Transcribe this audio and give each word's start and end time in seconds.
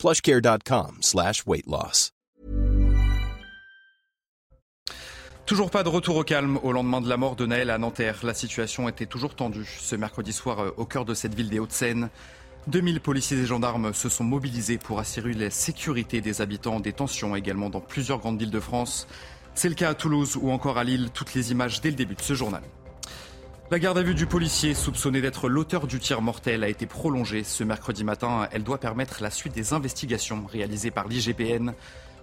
plushcare.com 0.00 0.98
slash 1.02 1.44
weight 1.46 1.66
loss. 1.66 2.10
Toujours 5.44 5.70
pas 5.70 5.82
de 5.82 5.88
retour 5.88 6.16
au 6.16 6.24
calme 6.24 6.58
au 6.62 6.72
lendemain 6.72 7.00
de 7.00 7.08
la 7.08 7.16
mort 7.16 7.36
de 7.36 7.44
Naël 7.44 7.70
à 7.70 7.76
Nanterre. 7.76 8.20
La 8.22 8.34
situation 8.34 8.88
était 8.88 9.04
toujours 9.04 9.34
tendue 9.34 9.66
ce 9.80 9.96
mercredi 9.96 10.32
soir 10.32 10.60
euh, 10.60 10.70
au 10.78 10.86
cœur 10.86 11.04
de 11.04 11.12
cette 11.12 11.34
ville 11.34 11.50
des 11.50 11.58
Hauts-de-Seine. 11.58 12.08
2000 12.68 13.00
policiers 13.00 13.36
et 13.36 13.46
gendarmes 13.46 13.92
se 13.92 14.08
sont 14.08 14.24
mobilisés 14.24 14.78
pour 14.78 15.00
assurer 15.00 15.34
la 15.34 15.50
sécurité 15.50 16.20
des 16.20 16.40
habitants. 16.40 16.80
Des 16.80 16.92
tensions 16.92 17.36
également 17.36 17.68
dans 17.68 17.80
plusieurs 17.80 18.20
grandes 18.20 18.38
villes 18.38 18.50
de 18.50 18.60
France. 18.60 19.06
C'est 19.54 19.68
le 19.68 19.74
cas 19.74 19.90
à 19.90 19.94
Toulouse 19.94 20.38
ou 20.40 20.50
encore 20.50 20.78
à 20.78 20.84
Lille. 20.84 21.10
Toutes 21.12 21.34
les 21.34 21.50
images 21.50 21.80
dès 21.80 21.90
le 21.90 21.96
début 21.96 22.14
de 22.14 22.22
ce 22.22 22.34
journal. 22.34 22.62
La 23.70 23.78
garde 23.78 23.98
à 23.98 24.02
vue 24.02 24.16
du 24.16 24.26
policier 24.26 24.74
soupçonné 24.74 25.20
d'être 25.20 25.48
l'auteur 25.48 25.86
du 25.86 26.00
tir 26.00 26.22
mortel 26.22 26.64
a 26.64 26.68
été 26.68 26.86
prolongée 26.86 27.44
ce 27.44 27.62
mercredi 27.62 28.02
matin. 28.02 28.48
Elle 28.50 28.64
doit 28.64 28.78
permettre 28.78 29.22
la 29.22 29.30
suite 29.30 29.54
des 29.54 29.72
investigations 29.72 30.44
réalisées 30.50 30.90
par 30.90 31.06
l'IGPN. 31.06 31.74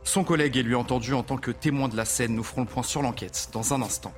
Son 0.04 0.26
collègue 0.26 0.58
est 0.58 0.64
lui 0.64 0.76
entendu 0.76 1.14
en 1.14 1.24
tant 1.24 1.38
que 1.38 1.52
témoin 1.52 1.88
de 1.88 1.96
la 1.96 2.04
scène. 2.04 2.36
Nous 2.36 2.44
ferons 2.44 2.62
le 2.64 2.68
point 2.68 2.84
sur 2.84 3.02
l'enquête 3.02 3.48
dans 3.54 3.74
un 3.74 3.82
instant. 3.82 4.12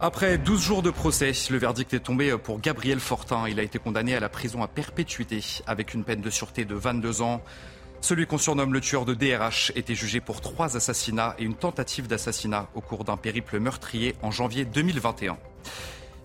Après 0.00 0.38
12 0.38 0.62
jours 0.62 0.80
de 0.80 0.88
procès, 0.88 1.32
le 1.50 1.58
verdict 1.58 1.92
est 1.92 2.00
tombé 2.00 2.34
pour 2.38 2.58
Gabriel 2.58 3.00
Fortin. 3.00 3.46
Il 3.46 3.60
a 3.60 3.62
été 3.62 3.78
condamné 3.78 4.14
à 4.14 4.20
la 4.20 4.30
prison 4.30 4.62
à 4.62 4.66
perpétuité 4.66 5.44
avec 5.66 5.92
une 5.92 6.04
peine 6.04 6.22
de 6.22 6.30
sûreté 6.30 6.64
de 6.64 6.74
22 6.74 7.20
ans. 7.20 7.42
Celui 8.00 8.26
qu'on 8.26 8.38
surnomme 8.38 8.72
le 8.72 8.80
tueur 8.80 9.04
de 9.04 9.12
DRH 9.12 9.72
était 9.76 9.94
jugé 9.94 10.20
pour 10.20 10.40
trois 10.40 10.78
assassinats 10.78 11.36
et 11.38 11.44
une 11.44 11.54
tentative 11.54 12.06
d'assassinat 12.06 12.70
au 12.74 12.80
cours 12.80 13.04
d'un 13.04 13.18
périple 13.18 13.58
meurtrier 13.58 14.14
en 14.22 14.30
janvier 14.30 14.64
2021. 14.64 15.36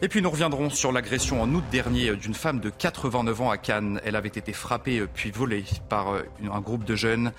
Et 0.01 0.09
puis 0.09 0.21
nous 0.21 0.29
reviendrons 0.29 0.69
sur 0.69 0.91
l'agression 0.91 1.41
en 1.41 1.53
août 1.53 1.63
dernier 1.71 2.15
d'une 2.15 2.33
femme 2.33 2.59
de 2.59 2.69
89 2.69 3.41
ans 3.41 3.49
à 3.49 3.57
Cannes. 3.57 4.01
Elle 4.03 4.17
avait 4.17 4.27
été 4.27 4.51
frappée 4.51 5.05
puis 5.13 5.31
volée 5.31 5.63
par 5.87 6.07
un 6.09 6.61
groupe 6.61 6.83
de 6.83 6.95
jeunes. 6.95 7.31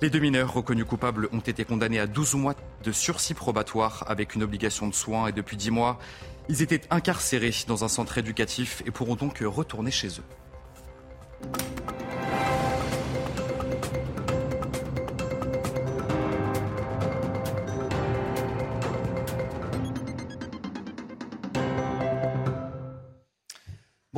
Les 0.00 0.10
deux 0.10 0.20
mineurs 0.20 0.54
reconnus 0.54 0.86
coupables 0.86 1.28
ont 1.32 1.40
été 1.40 1.64
condamnés 1.64 1.98
à 1.98 2.06
12 2.06 2.34
mois 2.34 2.54
de 2.84 2.92
sursis 2.92 3.34
probatoire 3.34 4.04
avec 4.06 4.36
une 4.36 4.42
obligation 4.42 4.88
de 4.88 4.94
soins 4.94 5.26
et 5.26 5.32
depuis 5.32 5.56
10 5.56 5.70
mois, 5.70 5.98
ils 6.48 6.62
étaient 6.62 6.80
incarcérés 6.90 7.54
dans 7.66 7.84
un 7.84 7.88
centre 7.88 8.16
éducatif 8.16 8.82
et 8.86 8.90
pourront 8.90 9.16
donc 9.16 9.42
retourner 9.44 9.90
chez 9.90 10.08
eux. 10.08 10.24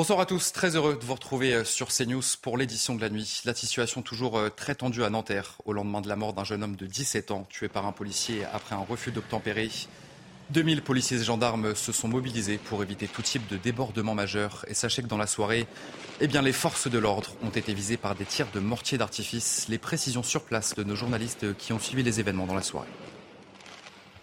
Bonsoir 0.00 0.20
à 0.20 0.24
tous, 0.24 0.52
très 0.52 0.76
heureux 0.76 0.96
de 0.98 1.04
vous 1.04 1.12
retrouver 1.12 1.62
sur 1.66 1.88
CNews 1.88 2.22
pour 2.40 2.56
l'édition 2.56 2.94
de 2.94 3.02
la 3.02 3.10
nuit. 3.10 3.42
La 3.44 3.52
situation 3.52 4.00
toujours 4.00 4.40
très 4.56 4.74
tendue 4.74 5.04
à 5.04 5.10
Nanterre 5.10 5.58
au 5.66 5.74
lendemain 5.74 6.00
de 6.00 6.08
la 6.08 6.16
mort 6.16 6.32
d'un 6.32 6.42
jeune 6.42 6.62
homme 6.62 6.74
de 6.74 6.86
17 6.86 7.30
ans 7.32 7.46
tué 7.50 7.68
par 7.68 7.84
un 7.84 7.92
policier 7.92 8.46
après 8.50 8.74
un 8.74 8.78
refus 8.78 9.12
d'obtempérer. 9.12 9.68
2000 10.48 10.80
policiers 10.80 11.20
et 11.20 11.24
gendarmes 11.24 11.74
se 11.74 11.92
sont 11.92 12.08
mobilisés 12.08 12.56
pour 12.56 12.82
éviter 12.82 13.08
tout 13.08 13.20
type 13.20 13.46
de 13.48 13.58
débordement 13.58 14.14
majeur 14.14 14.64
et 14.68 14.72
sachez 14.72 15.02
que 15.02 15.06
dans 15.06 15.18
la 15.18 15.26
soirée, 15.26 15.66
eh 16.22 16.28
bien, 16.28 16.40
les 16.40 16.54
forces 16.54 16.88
de 16.88 16.98
l'ordre 16.98 17.34
ont 17.42 17.50
été 17.50 17.74
visées 17.74 17.98
par 17.98 18.14
des 18.14 18.24
tirs 18.24 18.48
de 18.54 18.60
mortier 18.60 18.96
d'artifice. 18.96 19.66
Les 19.68 19.76
précisions 19.76 20.22
sur 20.22 20.44
place 20.44 20.74
de 20.76 20.82
nos 20.82 20.96
journalistes 20.96 21.54
qui 21.58 21.74
ont 21.74 21.78
suivi 21.78 22.02
les 22.02 22.20
événements 22.20 22.46
dans 22.46 22.54
la 22.54 22.62
soirée. 22.62 22.88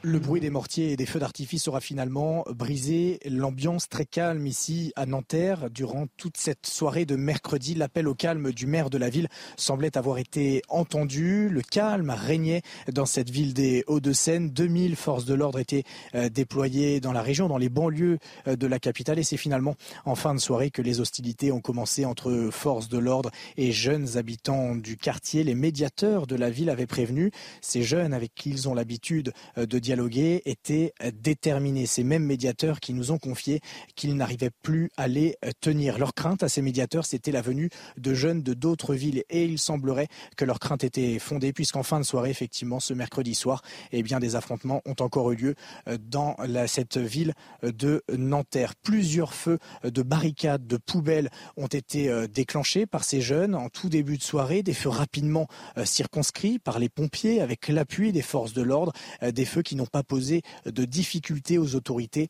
Le 0.07 0.19
bruit 0.19 0.40
des 0.40 0.50
mortiers 0.50 0.94
et 0.94 0.95
des 0.95 1.06
feux 1.06 1.19
d'artifice 1.19 1.68
aura 1.68 1.81
finalement 1.81 2.45
brisé 2.56 3.19
l'ambiance 3.25 3.90
très 3.90 4.06
calme 4.06 4.47
ici 4.47 4.94
à 4.95 5.06
Nanterre. 5.06 5.69
Durant 5.69 6.07
toute 6.16 6.38
cette 6.38 6.66
soirée 6.66 7.03
de 7.06 7.18
mercredi, 7.18 7.75
l'appel 7.75 8.07
au 8.07 8.16
calme 8.16 8.53
du 8.53 8.68
maire 8.68 8.90
de 8.90 8.97
la 8.97 9.09
ville 9.09 9.28
semblait 9.57 9.97
avoir 9.97 10.18
été 10.18 10.62
entendu. 10.69 11.50
Le 11.50 11.62
calme 11.62 12.09
régnait 12.09 12.62
dans 12.90 13.06
cette 13.06 13.29
ville 13.29 13.53
des 13.53 13.84
Hauts-de-Seine. 13.88 14.50
2000 14.50 14.95
forces 14.95 15.25
de 15.25 15.34
l'ordre 15.34 15.59
étaient 15.59 15.84
déployées 16.31 17.01
dans 17.01 17.12
la 17.12 17.22
région, 17.22 17.50
dans 17.50 17.57
les 17.57 17.68
banlieues 17.68 18.19
de 18.45 18.66
la 18.66 18.79
capitale. 18.79 19.19
Et 19.19 19.24
c'est 19.24 19.35
finalement 19.35 19.75
en 20.06 20.16
fin 20.16 20.34
de 20.34 20.39
soirée 20.39 20.72
que 20.72 20.81
les 20.81 21.01
hostilités 21.01 21.51
ont 21.51 21.59
commencé 21.59 22.06
entre 22.06 22.47
forces 22.50 22.88
de 22.88 22.97
l'ordre 22.97 23.29
et 23.57 23.74
jeunes 23.74 24.18
habitants 24.18 24.74
du 24.74 24.95
quartier. 24.95 25.44
Les 25.44 25.56
médiateurs 25.56 26.28
de 26.28 26.38
la 26.38 26.50
ville 26.50 26.69
avaient 26.69 26.88
prévenu 26.88 27.29
ces 27.59 27.84
jeunes 27.84 28.13
avec 28.13 28.34
qui 28.34 28.51
ils 28.51 28.69
ont 28.69 28.74
l'habitude 28.74 29.34
de 29.57 29.79
dialoguer 29.79 29.96
étaient 30.45 30.93
déterminés. 31.13 31.85
Ces 31.85 32.03
mêmes 32.03 32.25
médiateurs 32.25 32.79
qui 32.79 32.93
nous 32.93 33.11
ont 33.11 33.17
confié 33.17 33.61
qu'ils 33.95 34.15
n'arrivaient 34.15 34.51
plus 34.61 34.89
à 34.97 35.07
les 35.07 35.35
tenir. 35.61 35.97
Leur 35.97 36.13
crainte 36.13 36.43
à 36.43 36.49
ces 36.49 36.61
médiateurs, 36.61 37.05
c'était 37.05 37.31
la 37.31 37.41
venue 37.41 37.69
de 37.97 38.13
jeunes 38.13 38.41
de 38.43 38.53
d'autres 38.53 38.95
villes. 38.95 39.23
Et 39.29 39.45
il 39.45 39.57
semblerait 39.59 40.07
que 40.35 40.45
leur 40.45 40.59
crainte 40.59 40.83
était 40.83 41.19
fondée, 41.19 41.53
puisqu'en 41.53 41.83
fin 41.83 41.99
de 41.99 42.05
soirée, 42.05 42.29
effectivement, 42.29 42.79
ce 42.79 42.93
mercredi 42.93 43.35
soir, 43.35 43.61
eh 43.91 44.03
bien, 44.03 44.19
des 44.19 44.35
affrontements 44.35 44.81
ont 44.85 44.95
encore 44.99 45.31
eu 45.31 45.35
lieu 45.35 45.55
dans 45.99 46.35
la, 46.45 46.67
cette 46.67 46.97
ville 46.97 47.33
de 47.63 48.03
Nanterre. 48.15 48.75
Plusieurs 48.75 49.33
feux 49.33 49.59
de 49.83 50.01
barricades, 50.01 50.67
de 50.67 50.77
poubelles 50.77 51.29
ont 51.55 51.67
été 51.67 52.27
déclenchés 52.27 52.85
par 52.85 53.03
ces 53.03 53.21
jeunes 53.21 53.55
en 53.55 53.69
tout 53.69 53.89
début 53.89 54.17
de 54.17 54.23
soirée. 54.23 54.63
Des 54.63 54.73
feux 54.73 54.89
rapidement 54.89 55.47
circonscrits 55.83 56.59
par 56.59 56.79
les 56.79 56.89
pompiers 56.89 57.41
avec 57.41 57.67
l'appui 57.67 58.11
des 58.11 58.21
forces 58.21 58.53
de 58.53 58.61
l'ordre. 58.61 58.93
Des 59.21 59.45
feux 59.45 59.61
qui 59.61 59.75
n'ont 59.75 59.86
pas 59.89 60.03
posé 60.03 60.41
de 60.65 60.85
difficultés 60.85 61.57
aux 61.57 61.75
autorités 61.75 62.29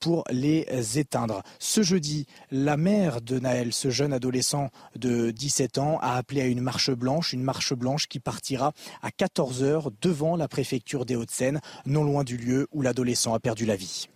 pour 0.00 0.24
les 0.30 0.66
éteindre. 0.98 1.42
Ce 1.58 1.82
jeudi, 1.82 2.26
la 2.50 2.76
mère 2.76 3.20
de 3.20 3.38
Naël, 3.38 3.72
ce 3.72 3.90
jeune 3.90 4.12
adolescent 4.12 4.70
de 4.94 5.30
17 5.30 5.78
ans, 5.78 5.98
a 6.00 6.16
appelé 6.16 6.42
à 6.42 6.46
une 6.46 6.60
marche 6.60 6.90
blanche, 6.90 7.32
une 7.32 7.42
marche 7.42 7.74
blanche 7.74 8.06
qui 8.06 8.20
partira 8.20 8.72
à 9.02 9.10
14h 9.10 9.90
devant 10.00 10.36
la 10.36 10.48
préfecture 10.48 11.04
des 11.04 11.16
Hauts-de-Seine, 11.16 11.60
non 11.84 12.04
loin 12.04 12.24
du 12.24 12.36
lieu 12.36 12.66
où 12.72 12.82
l'adolescent 12.82 13.34
a 13.34 13.40
perdu 13.40 13.66
la 13.66 13.76
vie. 13.76 14.08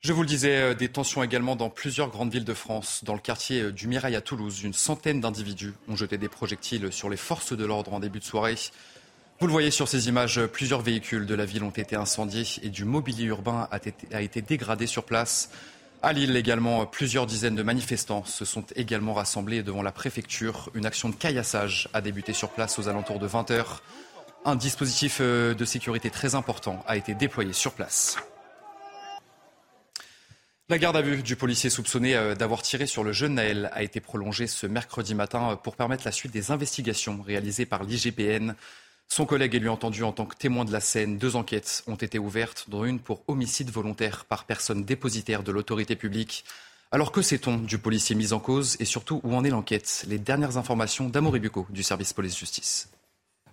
Je 0.00 0.12
vous 0.12 0.22
le 0.22 0.26
disais, 0.26 0.74
des 0.74 0.88
tensions 0.88 1.22
également 1.22 1.54
dans 1.54 1.70
plusieurs 1.70 2.10
grandes 2.10 2.32
villes 2.32 2.44
de 2.44 2.54
France. 2.54 3.04
Dans 3.04 3.14
le 3.14 3.20
quartier 3.20 3.70
du 3.70 3.86
Mirail 3.86 4.16
à 4.16 4.20
Toulouse, 4.20 4.64
une 4.64 4.72
centaine 4.72 5.20
d'individus 5.20 5.74
ont 5.88 5.94
jeté 5.94 6.18
des 6.18 6.28
projectiles 6.28 6.92
sur 6.92 7.08
les 7.08 7.16
forces 7.16 7.52
de 7.52 7.64
l'ordre 7.64 7.92
en 7.92 8.00
début 8.00 8.18
de 8.18 8.24
soirée. 8.24 8.56
Vous 9.42 9.48
le 9.48 9.52
voyez 9.52 9.72
sur 9.72 9.88
ces 9.88 10.06
images, 10.06 10.40
plusieurs 10.46 10.82
véhicules 10.82 11.26
de 11.26 11.34
la 11.34 11.44
ville 11.44 11.64
ont 11.64 11.70
été 11.70 11.96
incendiés 11.96 12.46
et 12.62 12.68
du 12.68 12.84
mobilier 12.84 13.24
urbain 13.24 13.68
a 13.72 14.22
été, 14.22 14.40
dégradé 14.40 14.86
sur 14.86 15.02
place. 15.02 15.50
À 16.00 16.12
Lille 16.12 16.36
également, 16.36 16.86
plusieurs 16.86 17.26
dizaines 17.26 17.56
de 17.56 17.64
manifestants 17.64 18.24
se 18.24 18.44
sont 18.44 18.64
également 18.76 19.14
rassemblés 19.14 19.64
devant 19.64 19.82
la 19.82 19.90
préfecture. 19.90 20.70
Une 20.74 20.86
action 20.86 21.08
de 21.08 21.16
caillassage 21.16 21.88
a 21.92 22.00
débuté 22.00 22.32
sur 22.32 22.50
place 22.50 22.78
aux 22.78 22.86
alentours 22.86 23.18
de 23.18 23.26
20h. 23.26 23.64
Un 24.44 24.54
dispositif 24.54 25.20
de 25.20 25.64
sécurité 25.64 26.08
très 26.08 26.36
important 26.36 26.84
a 26.86 26.96
été 26.96 27.12
déployé 27.12 27.52
sur 27.52 27.72
place. 27.72 28.18
La 30.68 30.78
garde 30.78 30.96
à 30.96 31.02
vue 31.02 31.20
du 31.20 31.34
policier 31.34 31.68
soupçonné 31.68 32.14
d'avoir 32.38 32.62
tiré 32.62 32.86
sur 32.86 33.02
le 33.02 33.12
jeune 33.12 33.34
Naël 33.34 33.70
a 33.72 33.82
été 33.82 33.98
prolongée 33.98 34.46
ce 34.46 34.68
mercredi 34.68 35.16
matin 35.16 35.58
pour 35.64 35.74
permettre 35.74 36.04
la 36.04 36.12
suite 36.12 36.32
des 36.32 36.52
investigations 36.52 37.20
réalisées 37.22 37.66
par 37.66 37.82
l'IGPN. 37.82 38.54
Son 39.14 39.26
collègue 39.26 39.54
est 39.54 39.58
lui 39.58 39.68
entendu 39.68 40.04
en 40.04 40.12
tant 40.12 40.24
que 40.24 40.34
témoin 40.34 40.64
de 40.64 40.72
la 40.72 40.80
scène. 40.80 41.18
Deux 41.18 41.36
enquêtes 41.36 41.84
ont 41.86 41.96
été 41.96 42.18
ouvertes, 42.18 42.64
dont 42.68 42.86
une 42.86 42.98
pour 42.98 43.22
homicide 43.28 43.68
volontaire 43.68 44.24
par 44.24 44.46
personne 44.46 44.86
dépositaire 44.86 45.42
de 45.42 45.52
l'autorité 45.52 45.96
publique. 45.96 46.46
Alors 46.92 47.12
que 47.12 47.20
sait-on 47.20 47.58
du 47.58 47.76
policier 47.76 48.16
mis 48.16 48.32
en 48.32 48.40
cause 48.40 48.78
et 48.80 48.86
surtout 48.86 49.20
où 49.22 49.34
en 49.34 49.44
est 49.44 49.50
l'enquête? 49.50 50.06
Les 50.08 50.18
dernières 50.18 50.56
informations 50.56 51.10
d'Amory 51.10 51.40
Bucco 51.40 51.66
du 51.68 51.82
service 51.82 52.14
police-justice. 52.14 52.88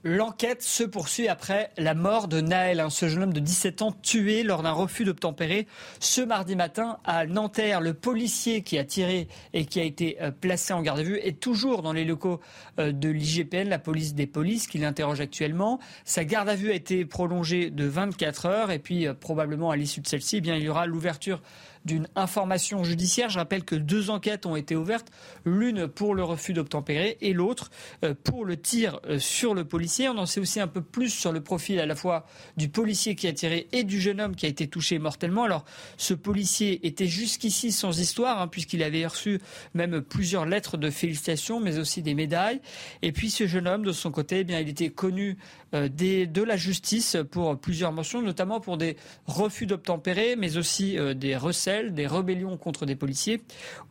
L'enquête 0.06 0.62
se 0.62 0.84
poursuit 0.84 1.28
après 1.28 1.72
la 1.78 1.94
mort 1.94 2.30
de 2.30 2.40
Naël, 2.40 2.86
ce 2.90 3.10
jeune 3.10 3.24
homme 3.24 3.34
de 3.34 3.42
17 3.42 3.81
ans 3.81 3.92
tué 3.92 4.44
lors 4.44 4.63
d'un 4.63 4.72
refus 4.72 5.04
d'obtempérer 5.04 5.68
ce 6.00 6.22
mardi 6.22 6.56
matin 6.56 7.00
à 7.04 7.25
Nanterre. 7.25 7.81
Le 7.81 7.94
policier 7.94 8.62
qui 8.62 8.78
a 8.78 8.86
tiré 8.86 9.28
et 9.51 9.66
qui 9.66 9.78
a 9.81 9.84
été 9.84 10.18
placé 10.40 10.72
en 10.72 10.81
garde 10.81 11.00
à 11.00 11.04
vue 11.04 11.18
est 11.18 11.42
toujours 11.42 11.81
dans 11.81 11.92
les 11.92 12.06
locaux 12.06 12.40
de 12.78 13.10
l'IGPN, 13.10 13.68
la 13.68 13.78
police 13.78 14.13
des 14.13 14.25
polices, 14.25 14.68
qui 14.68 14.78
l'interroge 14.78 15.19
actuellement. 15.19 15.80
Sa 16.06 16.24
garde 16.24 16.48
à 16.48 16.56
vue 16.56 16.72
a 16.72 16.75
été 16.75 17.04
prolongée 17.04 17.69
de 17.69 17.84
24 17.84 18.46
heures 18.46 18.72
et 18.72 18.80
puis 18.80 19.06
probablement 19.19 19.69
à 19.69 19.75
l'issue 19.75 20.00
de 20.00 20.07
celle-ci, 20.07 20.38
eh 20.38 20.42
bien 20.42 20.56
il 20.56 20.63
y 20.63 20.69
aura 20.69 20.86
l'ouverture 20.86 21.42
d'une 21.86 22.08
information 22.16 22.84
judiciaire. 22.84 23.30
Je 23.30 23.40
rappelle 23.40 23.64
que 23.64 23.76
deux 23.76 24.10
enquêtes 24.10 24.46
ont 24.46 24.56
été 24.56 24.76
ouvertes, 24.76 25.12
l'une 25.46 25.88
pour 25.88 26.16
le 26.16 26.24
refus 26.24 26.54
d'obtempérer 26.54 27.18
et 27.22 27.34
l'autre 27.34 27.72
euh, 28.04 28.14
pour 28.24 28.46
le 28.46 28.58
tir 28.58 29.00
euh, 29.06 29.20
sur 29.20 29.54
le 29.54 29.66
policier. 29.66 30.10
On 30.10 30.18
en 30.18 30.26
sait 30.26 30.40
aussi 30.40 30.60
un 30.60 30.68
peu 30.68 30.81
plus 30.81 31.10
sur 31.10 31.31
le 31.31 31.42
profil 31.42 31.80
à 31.80 31.86
la 31.86 31.96
fois 31.96 32.26
du 32.58 32.70
policier 32.70 33.16
qui 33.16 33.28
a 33.28 33.34
tiré 33.34 33.68
et 33.72 33.84
du 33.84 34.00
jeune 34.00 34.22
homme 34.22 34.36
qui 34.36 34.46
a 34.46 34.50
été 34.50 34.68
touché 34.68 35.00
mortellement. 35.00 35.44
Alors, 35.44 35.66
ce 35.98 36.14
policier 36.14 36.86
était 36.86 37.08
jusqu'ici 37.08 37.72
sans 37.72 38.00
histoire, 38.00 38.42
hein, 38.42 38.48
puisqu'il 38.48 38.84
avait 38.84 39.06
reçu 39.06 39.40
même 39.74 40.02
plusieurs 40.02 40.46
lettres 40.46 40.78
de 40.78 40.90
félicitations, 40.90 41.60
mais 41.60 41.78
aussi 41.78 42.02
des 42.02 42.14
médailles. 42.14 42.62
Et 43.02 43.12
puis, 43.12 43.30
ce 43.30 43.48
jeune 43.48 43.68
homme, 43.68 43.84
de 43.84 43.92
son 43.92 44.12
côté, 44.12 44.40
eh 44.40 44.44
bien, 44.44 44.60
il 44.60 44.70
était 44.70 44.90
connu 44.90 45.38
euh, 45.74 45.88
de 45.89 46.44
la 46.44 46.57
justice 46.57 47.18
pour 47.31 47.60
plusieurs 47.60 47.92
mentions, 47.92 48.21
notamment 48.21 48.60
pour 48.60 48.77
des 48.77 48.98
refus 49.25 49.66
d'obtempérer, 49.66 50.36
mais 50.36 50.57
aussi 50.57 50.98
euh, 50.98 51.13
des 51.13 51.36
recels, 51.36 51.94
des 51.94 52.07
rébellions 52.07 52.57
contre 52.57 52.86
des 52.86 52.95
policiers, 52.95 53.42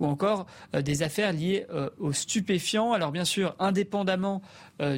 ou 0.01 0.07
encore 0.07 0.47
euh, 0.75 0.83
des 0.83 1.03
affaires 1.03 1.33
liées 1.33 1.67
aux 1.99 2.13
stupéfiants. 2.13 2.93
Alors 2.93 3.13
bien 3.13 3.25
sûr, 3.25 3.55
indépendamment 3.59 4.43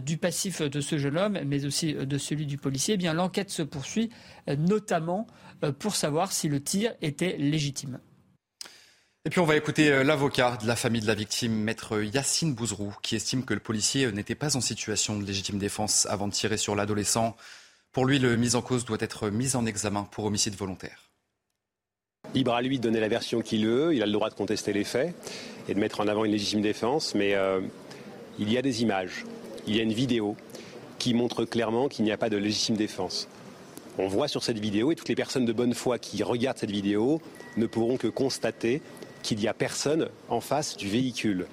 du 0.03 0.19
passif 0.19 0.62
de 0.62 0.81
ce 0.81 0.99
jeune 0.99 1.17
homme, 1.17 1.38
mais 1.47 1.65
aussi 1.65 1.94
de 1.94 2.19
celui 2.19 2.47
du 2.47 2.59
policier, 2.59 2.94
eh 2.94 2.97
bien 2.97 3.15
l'enquête 3.15 3.50
se 3.50 3.62
poursuit, 3.62 4.11
notamment 4.47 5.26
pour 5.79 5.97
savoir 5.97 6.33
si 6.33 6.49
le 6.49 6.61
tir 6.61 6.93
était 7.00 7.37
légitime. 7.38 7.99
Et 9.27 9.29
puis 9.29 9.41
on 9.41 9.45
va 9.45 9.55
écouter 9.55 9.91
euh, 9.91 10.03
l'avocat 10.03 10.57
de 10.63 10.67
la 10.67 10.77
famille 10.77 11.03
de 11.03 11.07
la 11.07 11.15
victime, 11.15 11.53
maître 11.53 12.01
Yacine 12.01 12.55
Bouzrou, 12.55 12.95
qui 13.03 13.17
estime 13.17 13.45
que 13.45 13.53
le 13.53 13.61
policier 13.61 14.07
euh, 14.07 14.13
n'était 14.13 14.35
pas 14.35 14.57
en 14.57 14.63
situation 14.63 15.19
de 15.19 15.27
légitime 15.27 15.59
défense 15.59 16.07
avant 16.07 16.27
de 16.27 16.33
tirer 16.33 16.57
sur 16.57 16.75
l'adolescent. 16.75 17.37
Pour 17.93 18.07
lui, 18.07 18.19
le 18.19 18.37
mis 18.37 18.57
en 18.57 18.63
cause 18.63 18.87
doit 18.87 18.97
être 18.99 19.29
mis 19.29 19.57
en 19.57 19.67
examen 19.67 20.05
pour 20.11 20.25
homicide 20.25 20.55
volontaire. 20.55 21.11
Libre 22.33 22.55
à 22.55 22.63
lui 22.63 22.79
de 22.79 22.83
donner 22.83 22.99
la 22.99 23.09
version 23.09 23.43
qu'il 23.43 23.67
veut, 23.67 23.95
il 23.95 24.03
a 24.03 24.07
le 24.07 24.13
droit 24.13 24.31
de 24.31 24.35
contester 24.35 24.73
les 24.73 24.85
faits 24.85 25.15
et 25.69 25.75
de 25.75 25.79
mettre 25.79 26.01
en 26.01 26.09
avant 26.09 26.25
une 26.25 26.33
légitime 26.33 26.63
défense, 26.63 27.15
mais 27.15 27.35
euh, 27.35 27.61
il 28.39 28.51
y 28.51 28.57
a 28.57 28.63
des 28.63 28.81
images, 28.81 29.27
il 29.67 29.77
y 29.77 29.81
a 29.81 29.83
une 29.83 29.93
vidéo 29.93 30.35
qui 30.99 31.13
montre 31.13 31.45
clairement 31.45 31.89
qu'il 31.89 32.07
n'y 32.07 32.13
a 32.13 32.17
pas 32.17 32.31
de 32.31 32.39
légitime 32.39 32.77
défense. 32.77 33.29
On 33.99 34.09
voit 34.09 34.29
sur 34.29 34.43
cette 34.43 34.59
vidéo, 34.59 34.93
et 34.93 34.95
toutes 34.95 35.11
les 35.11 35.15
personnes 35.15 35.45
de 35.45 35.53
bonne 35.53 35.75
foi 35.75 35.99
qui 35.99 36.23
regardent 36.23 36.57
cette 36.57 36.71
vidéo 36.71 37.21
ne 37.59 37.67
pourront 37.67 37.99
que 37.99 38.07
constater 38.07 38.81
qu'il 39.23 39.39
n'y 39.39 39.49
a 39.49 39.55
personne 39.55 40.09
en 40.29 40.41
face 40.41 40.77
du 40.77 40.89
véhicule. 40.89 41.47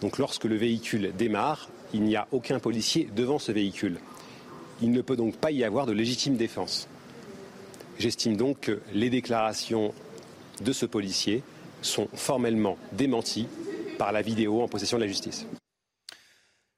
Donc 0.00 0.18
lorsque 0.18 0.44
le 0.44 0.56
véhicule 0.56 1.12
démarre, 1.16 1.68
il 1.92 2.02
n'y 2.02 2.16
a 2.16 2.28
aucun 2.32 2.58
policier 2.58 3.08
devant 3.14 3.38
ce 3.38 3.52
véhicule. 3.52 3.98
Il 4.82 4.92
ne 4.92 5.00
peut 5.00 5.16
donc 5.16 5.36
pas 5.36 5.50
y 5.50 5.64
avoir 5.64 5.86
de 5.86 5.92
légitime 5.92 6.36
défense. 6.36 6.88
J'estime 7.98 8.36
donc 8.36 8.60
que 8.60 8.80
les 8.92 9.10
déclarations 9.10 9.92
de 10.60 10.72
ce 10.72 10.86
policier 10.86 11.42
sont 11.82 12.08
formellement 12.14 12.78
démenties 12.92 13.48
par 13.98 14.12
la 14.12 14.22
vidéo 14.22 14.62
en 14.62 14.68
possession 14.68 14.98
de 14.98 15.02
la 15.02 15.08
justice. 15.08 15.46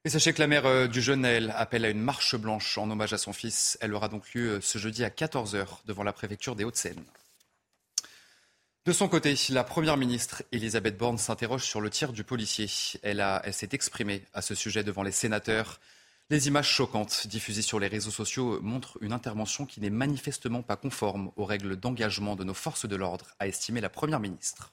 Et 0.07 0.09
sachez 0.09 0.33
que 0.33 0.41
la 0.41 0.47
mère 0.47 0.65
euh, 0.65 0.87
du 0.87 1.03
jeune 1.03 1.21
Naël 1.21 1.53
appelle 1.59 1.85
à 1.85 1.91
une 1.91 2.01
marche 2.01 2.35
blanche 2.35 2.79
en 2.79 2.91
hommage 2.91 3.13
à 3.13 3.19
son 3.19 3.35
fils. 3.35 3.77
Elle 3.83 3.93
aura 3.93 4.09
donc 4.09 4.33
lieu 4.33 4.53
euh, 4.53 4.61
ce 4.63 4.79
jeudi 4.79 5.05
à 5.05 5.11
14h 5.11 5.67
devant 5.85 6.05
la 6.05 6.15
préfecture 6.15 6.57
des 6.57 6.65
Hauts-de-Seine. 6.65 7.03
De 8.87 8.93
son 8.93 9.09
côté, 9.09 9.35
la 9.51 9.63
Première 9.63 9.99
ministre 9.99 10.43
Elisabeth 10.53 10.97
Borne 10.97 11.19
s'interroge 11.19 11.65
sur 11.65 11.83
le 11.83 11.91
tir 11.91 12.15
du 12.15 12.25
policier. 12.25 12.67
Elle, 13.03 13.23
elle 13.45 13.53
s'est 13.53 13.69
exprimée 13.73 14.25
à 14.33 14.41
ce 14.41 14.55
sujet 14.55 14.83
devant 14.83 15.03
les 15.03 15.13
sénateurs. 15.13 15.81
Les 16.31 16.47
images 16.47 16.71
choquantes 16.71 17.27
diffusées 17.27 17.61
sur 17.61 17.79
les 17.79 17.89
réseaux 17.89 18.11
sociaux 18.11 18.59
montrent 18.63 18.97
une 19.03 19.13
intervention 19.13 19.67
qui 19.67 19.83
n'est 19.83 19.91
manifestement 19.91 20.63
pas 20.63 20.77
conforme 20.77 21.31
aux 21.37 21.45
règles 21.45 21.77
d'engagement 21.77 22.37
de 22.37 22.45
nos 22.45 22.55
forces 22.55 22.87
de 22.87 22.97
l'ordre, 22.97 23.35
a 23.39 23.47
estimé 23.47 23.83
la 23.83 23.91
Première 23.91 24.21
ministre. 24.21 24.73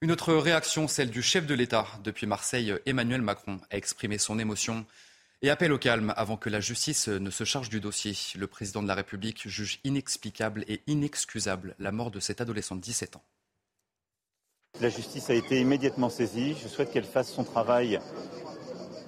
Une 0.00 0.10
autre 0.10 0.34
réaction, 0.34 0.88
celle 0.88 1.10
du 1.10 1.22
chef 1.22 1.46
de 1.46 1.54
l'État. 1.54 1.86
Depuis 2.02 2.26
Marseille, 2.26 2.74
Emmanuel 2.86 3.22
Macron 3.22 3.60
a 3.70 3.76
exprimé 3.76 4.18
son 4.18 4.40
émotion 4.40 4.84
et 5.42 5.50
appelle 5.50 5.72
au 5.72 5.78
calme 5.78 6.12
avant 6.16 6.36
que 6.36 6.50
la 6.50 6.60
justice 6.60 7.08
ne 7.08 7.30
se 7.30 7.44
charge 7.44 7.70
du 7.70 7.80
dossier. 7.80 8.12
Le 8.36 8.46
président 8.46 8.82
de 8.82 8.88
la 8.88 8.94
République 8.94 9.48
juge 9.48 9.80
inexplicable 9.84 10.64
et 10.68 10.82
inexcusable 10.86 11.74
la 11.78 11.92
mort 11.92 12.10
de 12.10 12.20
cet 12.20 12.40
adolescent 12.40 12.76
de 12.76 12.80
17 12.80 13.16
ans. 13.16 13.22
La 14.80 14.88
justice 14.88 15.30
a 15.30 15.34
été 15.34 15.60
immédiatement 15.60 16.08
saisie. 16.08 16.56
Je 16.62 16.68
souhaite 16.68 16.90
qu'elle 16.90 17.04
fasse 17.04 17.30
son 17.30 17.44
travail 17.44 18.00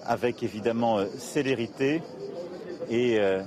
avec 0.04 0.42
évidemment 0.42 0.98
euh, 0.98 1.06
célérité 1.18 2.02
et 2.90 3.18
euh, 3.18 3.42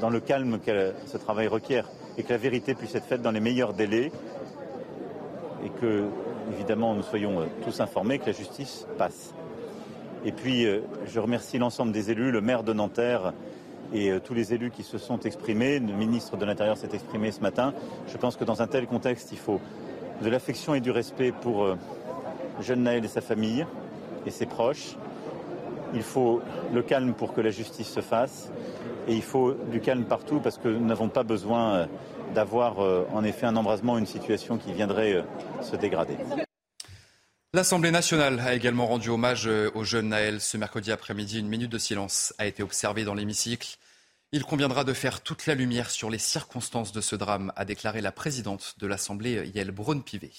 dans 0.00 0.10
le 0.10 0.20
calme 0.20 0.58
que 0.60 0.94
ce 1.06 1.18
travail 1.18 1.46
requiert 1.46 1.88
et 2.16 2.22
que 2.22 2.30
la 2.30 2.38
vérité 2.38 2.74
puisse 2.74 2.94
être 2.94 3.04
faite 3.04 3.22
dans 3.22 3.30
les 3.30 3.40
meilleurs 3.40 3.74
délais 3.74 4.10
et 5.64 5.70
que 5.80 6.08
évidemment 6.52 6.94
nous 6.94 7.02
soyons 7.02 7.42
euh, 7.42 7.46
tous 7.64 7.80
informés 7.80 8.18
que 8.18 8.26
la 8.26 8.32
justice 8.32 8.86
passe. 8.96 9.34
Et 10.24 10.32
puis, 10.32 10.66
euh, 10.66 10.80
je 11.06 11.20
remercie 11.20 11.58
l'ensemble 11.58 11.92
des 11.92 12.10
élus, 12.10 12.30
le 12.30 12.40
maire 12.40 12.64
de 12.64 12.72
Nanterre 12.72 13.32
et 13.94 14.10
euh, 14.10 14.20
tous 14.20 14.34
les 14.34 14.52
élus 14.52 14.70
qui 14.70 14.82
se 14.82 14.98
sont 14.98 15.20
exprimés. 15.20 15.78
Le 15.78 15.92
ministre 15.92 16.36
de 16.36 16.44
l'Intérieur 16.44 16.76
s'est 16.76 16.90
exprimé 16.92 17.30
ce 17.30 17.40
matin. 17.40 17.72
Je 18.08 18.16
pense 18.16 18.36
que 18.36 18.44
dans 18.44 18.60
un 18.60 18.66
tel 18.66 18.86
contexte, 18.86 19.30
il 19.32 19.38
faut 19.38 19.60
de 20.22 20.28
l'affection 20.28 20.74
et 20.74 20.80
du 20.80 20.90
respect 20.90 21.32
pour 21.32 21.64
euh, 21.64 21.76
jeune 22.60 22.82
Naël 22.82 23.04
et 23.04 23.08
sa 23.08 23.20
famille 23.20 23.64
et 24.26 24.30
ses 24.30 24.46
proches. 24.46 24.96
Il 25.94 26.02
faut 26.02 26.42
le 26.74 26.82
calme 26.82 27.14
pour 27.14 27.32
que 27.32 27.40
la 27.40 27.50
justice 27.50 27.88
se 27.88 28.00
fasse. 28.00 28.50
Et 29.06 29.14
il 29.14 29.22
faut 29.22 29.54
du 29.70 29.80
calme 29.80 30.04
partout 30.04 30.40
parce 30.40 30.58
que 30.58 30.68
nous 30.68 30.84
n'avons 30.84 31.08
pas 31.08 31.22
besoin 31.22 31.86
d'avoir 32.34 32.76
en 33.14 33.24
effet 33.24 33.46
un 33.46 33.56
embrasement, 33.56 33.96
une 33.96 34.04
situation 34.04 34.58
qui 34.58 34.70
viendrait 34.74 35.24
se 35.62 35.76
dégrader. 35.76 36.18
L'Assemblée 37.58 37.90
nationale 37.90 38.38
a 38.38 38.54
également 38.54 38.86
rendu 38.86 39.08
hommage 39.08 39.48
euh, 39.48 39.68
au 39.74 39.82
jeune 39.82 40.10
Naël. 40.10 40.40
Ce 40.40 40.56
mercredi 40.56 40.92
après-midi, 40.92 41.40
une 41.40 41.48
minute 41.48 41.72
de 41.72 41.78
silence 41.78 42.32
a 42.38 42.46
été 42.46 42.62
observée 42.62 43.02
dans 43.02 43.14
l'hémicycle. 43.14 43.78
Il 44.30 44.44
conviendra 44.44 44.84
de 44.84 44.92
faire 44.92 45.22
toute 45.22 45.46
la 45.46 45.56
lumière 45.56 45.90
sur 45.90 46.08
les 46.08 46.18
circonstances 46.18 46.92
de 46.92 47.00
ce 47.00 47.16
drame, 47.16 47.52
a 47.56 47.64
déclaré 47.64 48.00
la 48.00 48.12
présidente 48.12 48.76
de 48.78 48.86
l'Assemblée, 48.86 49.50
Yael 49.52 49.72
Braun-Pivet. 49.72 50.30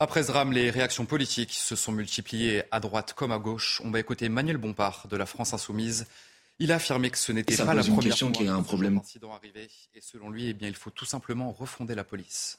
Après 0.00 0.24
ce 0.24 0.32
drame, 0.32 0.50
les 0.50 0.70
réactions 0.70 1.06
politiques 1.06 1.52
se 1.52 1.76
sont 1.76 1.92
multipliées 1.92 2.64
à 2.72 2.80
droite 2.80 3.12
comme 3.12 3.30
à 3.30 3.38
gauche. 3.38 3.80
On 3.84 3.92
va 3.92 4.00
écouter 4.00 4.28
Manuel 4.28 4.56
Bompard 4.56 5.06
de 5.08 5.16
la 5.16 5.24
France 5.24 5.54
Insoumise. 5.54 6.08
Il 6.58 6.72
a 6.72 6.74
affirmé 6.74 7.10
que 7.10 7.18
ce 7.18 7.30
n'était 7.30 7.56
pas 7.56 7.74
la 7.74 7.84
première 7.84 8.00
question 8.00 8.34
fois 8.34 8.50
a 8.50 8.54
un 8.54 8.64
problème. 8.64 8.98
incident 8.98 9.32
arrivé. 9.32 9.70
Et 9.94 10.00
selon 10.00 10.30
lui, 10.30 10.48
eh 10.48 10.52
bien, 10.52 10.66
il 10.66 10.74
faut 10.74 10.90
tout 10.90 11.04
simplement 11.04 11.52
refonder 11.52 11.94
la 11.94 12.02
police. 12.02 12.58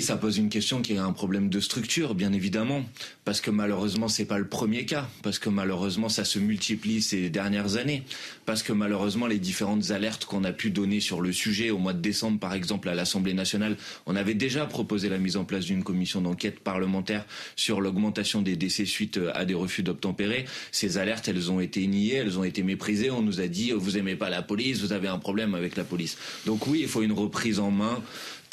Ça 0.00 0.16
pose 0.16 0.38
une 0.38 0.48
question 0.48 0.82
qui 0.82 0.94
est 0.94 0.98
un 0.98 1.12
problème 1.12 1.48
de 1.48 1.60
structure, 1.60 2.16
bien 2.16 2.32
évidemment, 2.32 2.84
parce 3.24 3.40
que 3.40 3.52
malheureusement 3.52 4.08
c'est 4.08 4.24
pas 4.24 4.38
le 4.38 4.48
premier 4.48 4.86
cas, 4.86 5.08
parce 5.22 5.38
que 5.38 5.48
malheureusement 5.48 6.08
ça 6.08 6.24
se 6.24 6.40
multiplie 6.40 7.00
ces 7.00 7.30
dernières 7.30 7.76
années, 7.76 8.02
parce 8.44 8.64
que 8.64 8.72
malheureusement 8.72 9.28
les 9.28 9.38
différentes 9.38 9.92
alertes 9.92 10.24
qu'on 10.24 10.42
a 10.42 10.50
pu 10.50 10.70
donner 10.70 10.98
sur 10.98 11.20
le 11.20 11.32
sujet 11.32 11.70
au 11.70 11.78
mois 11.78 11.92
de 11.92 12.00
décembre, 12.00 12.40
par 12.40 12.54
exemple 12.54 12.88
à 12.88 12.96
l'Assemblée 12.96 13.34
nationale, 13.34 13.76
on 14.06 14.16
avait 14.16 14.34
déjà 14.34 14.66
proposé 14.66 15.08
la 15.08 15.18
mise 15.18 15.36
en 15.36 15.44
place 15.44 15.64
d'une 15.64 15.84
commission 15.84 16.20
d'enquête 16.20 16.58
parlementaire 16.58 17.24
sur 17.54 17.80
l'augmentation 17.80 18.42
des 18.42 18.56
décès 18.56 18.86
suite 18.86 19.20
à 19.32 19.44
des 19.44 19.54
refus 19.54 19.84
d'obtempérer. 19.84 20.44
Ces 20.72 20.98
alertes, 20.98 21.28
elles 21.28 21.52
ont 21.52 21.60
été 21.60 21.86
niées, 21.86 22.16
elles 22.16 22.36
ont 22.36 22.44
été 22.44 22.64
méprisées. 22.64 23.12
On 23.12 23.22
nous 23.22 23.40
a 23.40 23.46
dit 23.46 23.70
vous 23.70 23.96
aimez 23.96 24.16
pas 24.16 24.28
la 24.28 24.42
police, 24.42 24.80
vous 24.80 24.92
avez 24.92 25.06
un 25.06 25.20
problème 25.20 25.54
avec 25.54 25.76
la 25.76 25.84
police. 25.84 26.18
Donc 26.46 26.66
oui, 26.66 26.80
il 26.82 26.88
faut 26.88 27.02
une 27.02 27.12
reprise 27.12 27.60
en 27.60 27.70
main 27.70 28.02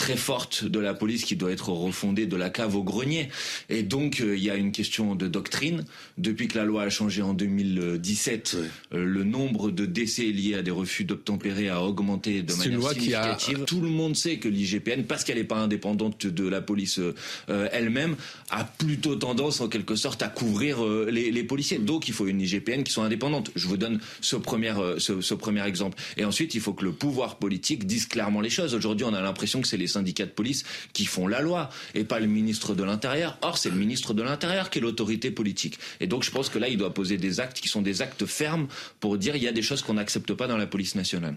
très 0.01 0.17
forte 0.17 0.65
de 0.65 0.79
la 0.79 0.96
police 0.96 1.25
qui 1.25 1.36
doit 1.36 1.51
être 1.51 1.70
refondée 1.70 2.25
de 2.25 2.36
la 2.36 2.50
cave 2.50 2.75
au 2.75 2.81
grenier. 2.81 3.29
Et 3.70 3.84
donc, 3.84 4.20
euh, 4.20 4.36
il 4.36 4.43
y 4.43 4.50
a 4.50 4.55
une 4.55 4.72
question 4.72 5.13
de 5.13 5.27
doctrine. 5.27 5.86
Depuis 6.17 6.48
que 6.48 6.58
la 6.58 6.65
loi 6.65 6.81
a 6.81 6.89
changé 6.89 7.22
en 7.22 7.36
2017, 7.36 8.58
euh, 8.93 9.05
le 9.05 9.24
nombre 9.24 9.70
de 9.70 9.86
décès 9.86 10.24
liés 10.24 10.55
à 10.55 10.63
des 10.63 10.72
refus 10.72 11.03
d'obtempérer 11.03 11.70
a 11.70 11.84
augmenté 11.84 12.41
de 12.41 12.51
manière 12.51 12.81
significative. 12.93 13.65
Tout 13.65 13.79
le 13.79 13.89
monde 13.89 14.15
sait 14.15 14.38
que 14.38 14.48
l'IGPN, 14.50 15.03
parce 15.03 15.24
qu'elle 15.24 15.38
n'est 15.38 15.43
pas 15.43 15.60
indépendante 15.60 16.25
de 16.25 16.48
la 16.48 16.62
police 16.62 16.98
euh, 16.98 17.70
elle-même, 17.72 18.15
a 18.50 18.63
plutôt 18.63 19.15
tendance, 19.15 19.62
en 19.62 19.67
quelque 19.67 19.96
sorte, 19.96 20.24
à 20.24 20.29
couvrir 20.29 20.84
les, 20.84 21.29
les, 21.29 21.43
policiers. 21.43 21.77
Donc, 21.77 22.08
il 22.08 22.15
faut 22.15 22.25
une 22.25 22.41
IGPN 22.41 22.81
qui 22.81 22.91
soit 22.91 23.05
indépendante. 23.05 23.51
Je 23.55 23.67
vous 23.67 23.77
donne 23.77 24.00
ce 24.20 24.36
premier, 24.36 24.74
ce, 24.98 25.22
ce 25.22 25.34
premier 25.36 25.63
exemple. 25.67 26.01
Et 26.17 26.25
ensuite, 26.25 26.55
il 26.55 26.62
faut 26.62 26.74
que 26.74 26.86
le 26.86 26.91
pouvoir 26.91 27.36
politique 27.36 27.86
dise 27.86 28.08
clairement 28.08 28.41
les 28.41 28.50
choses. 28.50 28.74
Aujourd'hui, 28.74 29.05
on 29.05 29.13
a 29.13 29.22
l'impression 29.22 29.62
que 29.62 29.67
c'est 29.67 29.77
les 29.77 29.91
syndicats 29.92 30.26
de 30.26 30.32
police 30.32 30.64
qui 30.94 31.06
font 31.06 31.28
la 31.28 31.42
loi 31.42 31.70
et 31.94 32.04
pas 32.04 32.20
le 32.20 32.28
ministre 32.28 32.74
de 32.74 32.84
l'Intérieur. 32.84 33.38
Or, 33.42 33.58
c'est 33.58 33.70
le 33.70 33.76
ministre 33.76 34.14
de 34.14 34.24
l'Intérieur 34.24 34.70
qui 34.70 34.80
est 34.80 34.82
l'autorité 34.82 35.32
politique. 35.32 35.80
Et 36.00 36.08
donc, 36.08 36.24
je 36.24 36.32
pense 36.32 36.50
que 36.50 36.60
là, 36.60 36.68
il 36.68 36.78
doit 36.78 36.94
poser 36.94 37.18
des 37.18 37.40
actes 37.40 37.60
qui 37.60 37.68
sont 37.68 37.82
des 37.82 38.02
actes 38.02 38.26
fermes 38.26 38.68
pour 39.00 39.18
dire 39.18 39.36
il 39.36 39.44
y 39.44 39.48
a 39.48 39.52
des 39.52 39.62
choses 39.62 39.82
qu'on 39.82 39.96
n'accepte 39.96 40.34
pas 40.34 40.48
dans 40.48 40.58
la 40.58 40.68
police 40.68 40.96
nationale. 40.96 41.36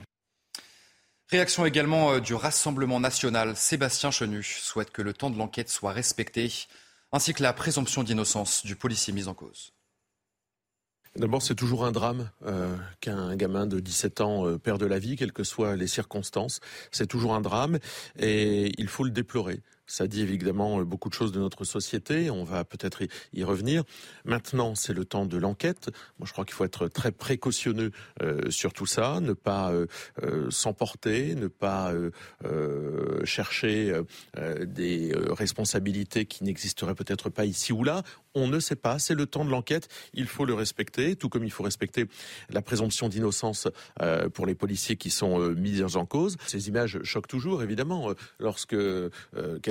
Réaction 1.30 1.64
également 1.64 2.12
euh, 2.12 2.20
du 2.20 2.34
Rassemblement 2.34 3.00
national. 3.00 3.56
Sébastien 3.56 4.10
Chenu 4.10 4.42
souhaite 4.42 4.90
que 4.90 5.02
le 5.02 5.14
temps 5.14 5.30
de 5.30 5.38
l'enquête 5.38 5.70
soit 5.70 5.92
respecté, 5.92 6.52
ainsi 7.12 7.32
que 7.32 7.42
la 7.42 7.52
présomption 7.52 8.02
d'innocence 8.02 8.64
du 8.64 8.76
policier 8.76 9.12
mis 9.12 9.26
en 9.26 9.34
cause. 9.34 9.72
D'abord, 11.16 11.42
c'est 11.42 11.54
toujours 11.54 11.84
un 11.84 11.92
drame 11.92 12.28
euh, 12.44 12.76
qu'un 13.00 13.36
gamin 13.36 13.66
de 13.66 13.78
17 13.78 14.20
ans 14.20 14.48
euh, 14.48 14.58
perde 14.58 14.82
la 14.82 14.98
vie, 14.98 15.14
quelles 15.14 15.32
que 15.32 15.44
soient 15.44 15.76
les 15.76 15.86
circonstances. 15.86 16.58
C'est 16.90 17.06
toujours 17.06 17.34
un 17.36 17.40
drame 17.40 17.78
et 18.18 18.72
il 18.78 18.88
faut 18.88 19.04
le 19.04 19.10
déplorer. 19.10 19.60
Ça 19.86 20.06
dit 20.06 20.22
évidemment 20.22 20.80
euh, 20.80 20.84
beaucoup 20.84 21.08
de 21.08 21.14
choses 21.14 21.32
de 21.32 21.40
notre 21.40 21.64
société. 21.64 22.30
On 22.30 22.44
va 22.44 22.64
peut-être 22.64 23.02
y 23.32 23.44
revenir. 23.44 23.84
Maintenant, 24.24 24.74
c'est 24.74 24.94
le 24.94 25.04
temps 25.04 25.26
de 25.26 25.36
l'enquête. 25.36 25.90
Moi, 26.18 26.26
je 26.26 26.32
crois 26.32 26.44
qu'il 26.44 26.54
faut 26.54 26.64
être 26.64 26.88
très 26.88 27.12
précautionneux 27.12 27.90
euh, 28.22 28.50
sur 28.50 28.72
tout 28.72 28.86
ça, 28.86 29.20
ne 29.20 29.34
pas 29.34 29.72
euh, 29.72 29.86
s'emporter, 30.50 31.34
ne 31.34 31.48
pas 31.48 31.92
chercher 33.24 34.00
des 34.66 35.12
responsabilités 35.30 36.26
qui 36.26 36.44
n'existeraient 36.44 36.94
peut-être 36.94 37.30
pas 37.30 37.44
ici 37.44 37.72
ou 37.72 37.84
là. 37.84 38.02
On 38.34 38.48
ne 38.48 38.58
sait 38.60 38.76
pas. 38.76 38.98
C'est 38.98 39.14
le 39.14 39.26
temps 39.26 39.44
de 39.44 39.50
l'enquête. 39.50 39.88
Il 40.12 40.26
faut 40.26 40.44
le 40.44 40.54
respecter, 40.54 41.16
tout 41.16 41.28
comme 41.28 41.44
il 41.44 41.50
faut 41.50 41.62
respecter 41.62 42.06
la 42.50 42.62
présomption 42.62 43.08
d'innocence 43.08 43.68
pour 44.34 44.46
les 44.46 44.54
policiers 44.54 44.96
qui 44.96 45.10
sont 45.10 45.50
mis 45.50 45.82
en 45.82 46.06
cause. 46.06 46.36
Ces 46.46 46.68
images 46.68 47.02
choquent 47.02 47.28
toujours, 47.28 47.62
évidemment, 47.62 48.12
lorsque 48.38 48.76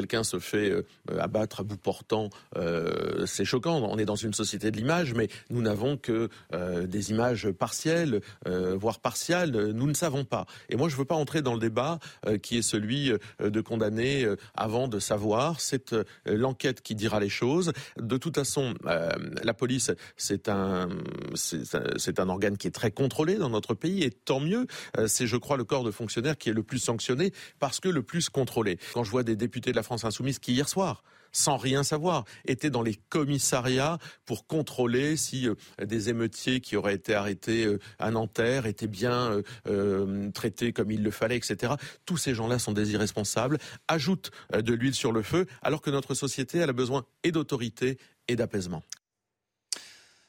quelqu'un 0.03 0.25
se 0.25 0.39
fait 0.39 0.69
euh, 0.69 0.83
abattre 1.17 1.61
à 1.61 1.63
bout 1.63 1.77
portant, 1.77 2.29
euh, 2.57 3.25
c'est 3.25 3.45
choquant. 3.45 3.77
On 3.89 3.97
est 3.97 4.03
dans 4.03 4.17
une 4.17 4.33
société 4.33 4.69
de 4.69 4.75
l'image, 4.75 5.13
mais 5.13 5.29
nous 5.49 5.61
n'avons 5.61 5.95
que 5.95 6.27
euh, 6.53 6.85
des 6.87 7.11
images 7.11 7.49
partielles, 7.51 8.19
voire 8.45 8.99
partiales. 8.99 9.51
Nous 9.51 9.87
ne 9.87 9.93
savons 9.93 10.25
pas. 10.25 10.45
Et 10.69 10.75
moi, 10.75 10.89
je 10.89 10.95
ne 10.95 10.99
veux 10.99 11.05
pas 11.05 11.15
entrer 11.15 11.41
dans 11.41 11.53
le 11.53 11.59
débat 11.59 11.99
qui 12.41 12.57
est 12.57 12.61
celui 12.61 13.11
de 13.39 13.61
condamner 13.61 14.27
avant 14.55 14.87
de 14.87 14.99
savoir. 14.99 15.61
C'est 15.61 15.95
l'enquête 16.25 16.81
qui 16.81 16.95
dira 16.95 17.19
les 17.19 17.29
choses. 17.29 17.71
De 17.97 18.17
toute 18.17 18.35
façon, 18.35 18.73
la 18.83 19.53
police, 19.53 19.91
c'est 20.17 20.49
un, 20.49 20.89
c'est 21.35 22.19
un 22.19 22.29
organe 22.29 22.57
qui 22.57 22.67
est 22.67 22.71
très 22.71 22.91
contrôlé 22.91 23.35
dans 23.35 23.49
notre 23.49 23.73
pays, 23.73 24.03
et 24.03 24.11
tant 24.11 24.39
mieux. 24.39 24.67
C'est, 25.07 25.27
je 25.27 25.37
crois, 25.37 25.57
le 25.57 25.63
corps 25.63 25.83
de 25.83 25.91
fonctionnaires 25.91 26.37
qui 26.37 26.49
est 26.49 26.53
le 26.53 26.63
plus 26.63 26.79
sanctionné 26.79 27.31
parce 27.59 27.79
que 27.79 27.89
le 27.89 28.03
plus 28.03 28.29
contrôlé. 28.29 28.77
Quand 28.93 29.03
je 29.03 29.11
vois 29.11 29.23
des 29.23 29.35
députés 29.35 29.71
de 29.71 29.75
la 29.75 29.83
France 29.83 29.92
Insoumise 30.03 30.39
qui 30.39 30.53
hier 30.53 30.67
soir 30.67 31.03
sans 31.33 31.57
rien 31.57 31.83
savoir, 31.83 32.23
étaient 32.45 32.69
dans 32.69 32.83
les 32.83 32.95
commissariats 32.95 33.97
pour 34.25 34.47
contrôler 34.47 35.17
si 35.17 35.49
euh, 35.49 35.55
des 35.83 36.09
émeutiers 36.09 36.61
qui 36.61 36.77
auraient 36.77 36.93
été 36.93 37.15
arrêtés 37.15 37.65
euh, 37.65 37.79
à 37.99 38.11
Nanterre 38.11 38.67
étaient 38.67 38.87
bien 38.87 39.41
euh, 39.67 40.31
traités 40.31 40.71
comme 40.71 40.91
il 40.91 41.03
le 41.03 41.11
fallait, 41.11 41.35
etc. 41.35 41.73
Tous 42.05 42.17
ces 42.17 42.35
gens-là 42.35 42.59
sont 42.59 42.71
des 42.71 42.93
irresponsables, 42.93 43.57
ajoutent 43.87 44.31
de 44.53 44.73
l'huile 44.73 44.93
sur 44.93 45.11
le 45.11 45.23
feu, 45.23 45.47
alors 45.63 45.81
que 45.81 45.89
notre 45.89 46.13
société 46.13 46.59
elle 46.59 46.69
a 46.69 46.73
besoin 46.73 47.03
et 47.23 47.31
d'autorité 47.31 47.97
et 48.27 48.35
d'apaisement. 48.35 48.83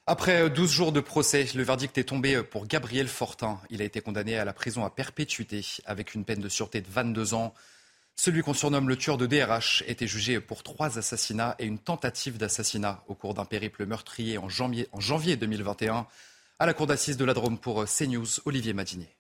Après 0.07 0.49
12 0.51 0.71
jours 0.71 0.93
de 0.93 1.01
procès, 1.01 1.47
le 1.55 1.63
verdict 1.63 1.97
est 1.99 2.05
tombé 2.05 2.43
pour 2.43 2.67
Gabriel 2.67 3.09
Fortin. 3.09 3.61
Il 3.71 3.83
a 3.83 3.85
été 3.85 4.01
condamné 4.01 4.37
à 4.37 4.45
la 4.45 4.53
prison 4.53 4.85
à 4.85 4.91
perpétuité 4.91 5.63
avec 5.85 6.15
une 6.15 6.25
peine 6.25 6.41
de 6.41 6.49
sûreté 6.49 6.81
de 6.81 6.89
22 6.91 7.35
ans. 7.35 7.55
Celui 8.17 8.43
qu'on 8.43 8.55
surnomme 8.55 8.89
le 8.89 8.97
tueur 8.97 9.19
de 9.19 9.27
DRH 9.27 9.83
était 9.87 10.07
jugé 10.07 10.41
pour 10.41 10.63
trois 10.63 10.99
assassinats 10.99 11.57
et 11.59 11.67
une 11.67 11.79
tentative 11.79 12.39
d'assassinat 12.39 13.03
au 13.09 13.15
cours 13.15 13.35
d'un 13.35 13.45
périple 13.45 13.87
meurtrier 13.87 14.39
en 14.39 14.49
janvier, 14.49 14.89
en 14.93 15.01
janvier 15.01 15.37
2021 15.37 16.07
à 16.59 16.67
la 16.67 16.75
cour 16.75 16.87
d'assises 16.87 17.17
de 17.17 17.25
la 17.25 17.35
Drôme 17.35 17.59
pour 17.59 17.85
CNews, 17.85 18.27
Olivier 18.45 18.73
Madinier. 18.73 19.17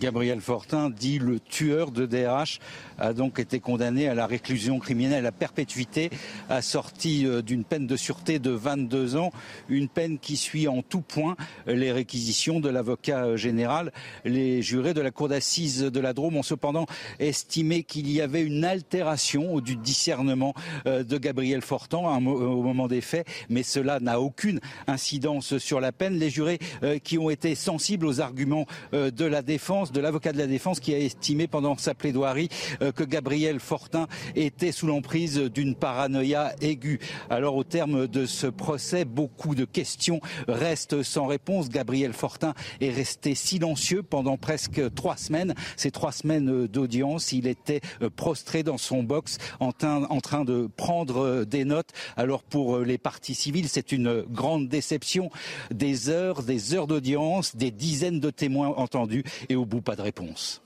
Gabriel 0.00 0.42
Fortin, 0.42 0.90
dit 0.90 1.18
le 1.18 1.40
tueur 1.40 1.90
de 1.90 2.04
DRH, 2.04 2.60
a 2.98 3.14
donc 3.14 3.38
été 3.38 3.60
condamné 3.60 4.08
à 4.08 4.14
la 4.14 4.26
réclusion 4.26 4.78
criminelle 4.78 5.24
à 5.24 5.32
perpétuité, 5.32 6.10
assortie 6.50 7.26
euh, 7.26 7.40
d'une 7.40 7.64
peine 7.64 7.86
de 7.86 7.96
sûreté 7.96 8.38
de 8.38 8.50
22 8.50 9.16
ans, 9.16 9.32
une 9.70 9.88
peine 9.88 10.18
qui 10.18 10.36
suit 10.36 10.68
en 10.68 10.82
tout 10.82 11.00
point 11.00 11.34
les 11.66 11.92
réquisitions 11.92 12.60
de 12.60 12.68
l'avocat 12.68 13.24
euh, 13.24 13.36
général. 13.38 13.90
Les 14.26 14.60
jurés 14.60 14.92
de 14.92 15.00
la 15.00 15.10
cour 15.10 15.28
d'assises 15.28 15.80
de 15.80 16.00
la 16.00 16.12
Drôme 16.12 16.36
ont 16.36 16.42
cependant 16.42 16.84
estimé 17.18 17.82
qu'il 17.82 18.10
y 18.10 18.20
avait 18.20 18.42
une 18.42 18.66
altération 18.66 19.60
du 19.60 19.76
discernement 19.76 20.52
euh, 20.86 21.04
de 21.04 21.16
Gabriel 21.16 21.62
Fortin 21.62 21.98
au 21.98 22.62
moment 22.62 22.86
des 22.86 23.00
faits, 23.00 23.26
mais 23.48 23.62
cela 23.62 23.98
n'a 24.00 24.20
aucune 24.20 24.60
incidence 24.86 25.56
sur 25.56 25.80
la 25.80 25.92
peine. 25.92 26.18
Les 26.18 26.28
jurés 26.28 26.58
qui 27.02 27.18
ont 27.18 27.30
été 27.30 27.54
sensibles 27.54 28.06
aux 28.06 28.20
arguments 28.20 28.66
de 28.92 29.24
la 29.24 29.42
défense 29.42 29.85
de 29.92 30.00
l'avocat 30.00 30.32
de 30.32 30.38
la 30.38 30.46
défense 30.46 30.80
qui 30.80 30.94
a 30.94 30.98
estimé 30.98 31.46
pendant 31.46 31.76
sa 31.76 31.94
plaidoirie 31.94 32.48
euh, 32.82 32.92
que 32.92 33.04
Gabriel 33.04 33.60
Fortin 33.60 34.06
était 34.34 34.72
sous 34.72 34.86
l'emprise 34.86 35.38
d'une 35.38 35.74
paranoïa 35.74 36.54
aiguë. 36.60 37.00
Alors 37.30 37.56
au 37.56 37.64
terme 37.64 38.06
de 38.06 38.26
ce 38.26 38.46
procès, 38.46 39.04
beaucoup 39.04 39.54
de 39.54 39.64
questions 39.64 40.20
restent 40.48 41.02
sans 41.02 41.26
réponse. 41.26 41.68
Gabriel 41.68 42.12
Fortin 42.12 42.54
est 42.80 42.90
resté 42.90 43.34
silencieux 43.34 44.02
pendant 44.02 44.36
presque 44.36 44.94
trois 44.94 45.16
semaines. 45.16 45.54
Ces 45.76 45.90
trois 45.90 46.12
semaines 46.12 46.66
d'audience, 46.66 47.32
il 47.32 47.46
était 47.46 47.80
euh, 48.02 48.10
prostré 48.10 48.62
dans 48.62 48.78
son 48.78 49.02
box 49.02 49.38
en, 49.60 49.72
train 49.72 50.44
de 50.44 50.68
prendre 50.76 51.18
euh, 51.18 51.44
des 51.44 51.64
notes. 51.64 51.90
Alors 52.16 52.42
pour 52.42 52.78
les 52.78 52.98
parties 52.98 53.34
civiles, 53.34 53.68
c'est 53.68 53.92
une 53.92 54.22
grande 54.22 54.68
déception. 54.68 55.30
Des 55.70 56.08
heures, 56.08 56.42
des 56.42 56.74
heures 56.74 56.86
d'audience, 56.86 57.56
des 57.56 57.70
dizaines 57.70 58.20
de 58.20 58.30
témoins 58.30 58.68
entendus 58.68 59.24
et 59.48 59.56
au 59.56 59.64
bout 59.64 59.75
pas 59.80 59.96
de 59.96 60.02
réponse. 60.02 60.62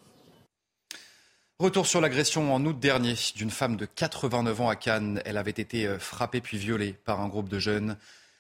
Retour 1.61 1.87
sur 1.87 2.01
l'agression 2.01 2.55
en 2.55 2.65
août 2.65 2.81
dernier 2.81 3.15
d'une 3.37 3.51
femme 3.51 3.77
de 3.77 3.85
89 3.85 4.61
ans 4.63 4.69
à 4.71 4.77
Cannes. 4.77 5.21
Elle 5.27 5.37
avait 5.37 5.51
été 5.51 5.87
euh, 5.87 5.99
frappée 5.99 6.41
puis 6.41 6.57
violée 6.57 6.95
par 7.05 7.21
un 7.21 7.29
groupe 7.29 7.51
de 7.51 7.59
jeunes. 7.59 7.99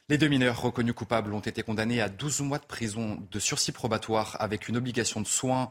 Les 0.09 0.17
deux 0.17 0.29
mineurs 0.29 0.63
reconnus 0.63 0.95
coupables 0.95 1.35
ont 1.35 1.41
été 1.41 1.63
condamnés 1.63 2.01
à 2.01 2.09
12 2.09 2.41
mois 2.41 2.59
de 2.59 2.65
prison 2.65 3.19
de 3.31 3.39
sursis 3.39 3.73
probatoire 3.73 4.39
avec 4.41 4.69
une 4.69 4.79
obligation 4.79 5.21
de 5.21 5.27
soins. 5.27 5.71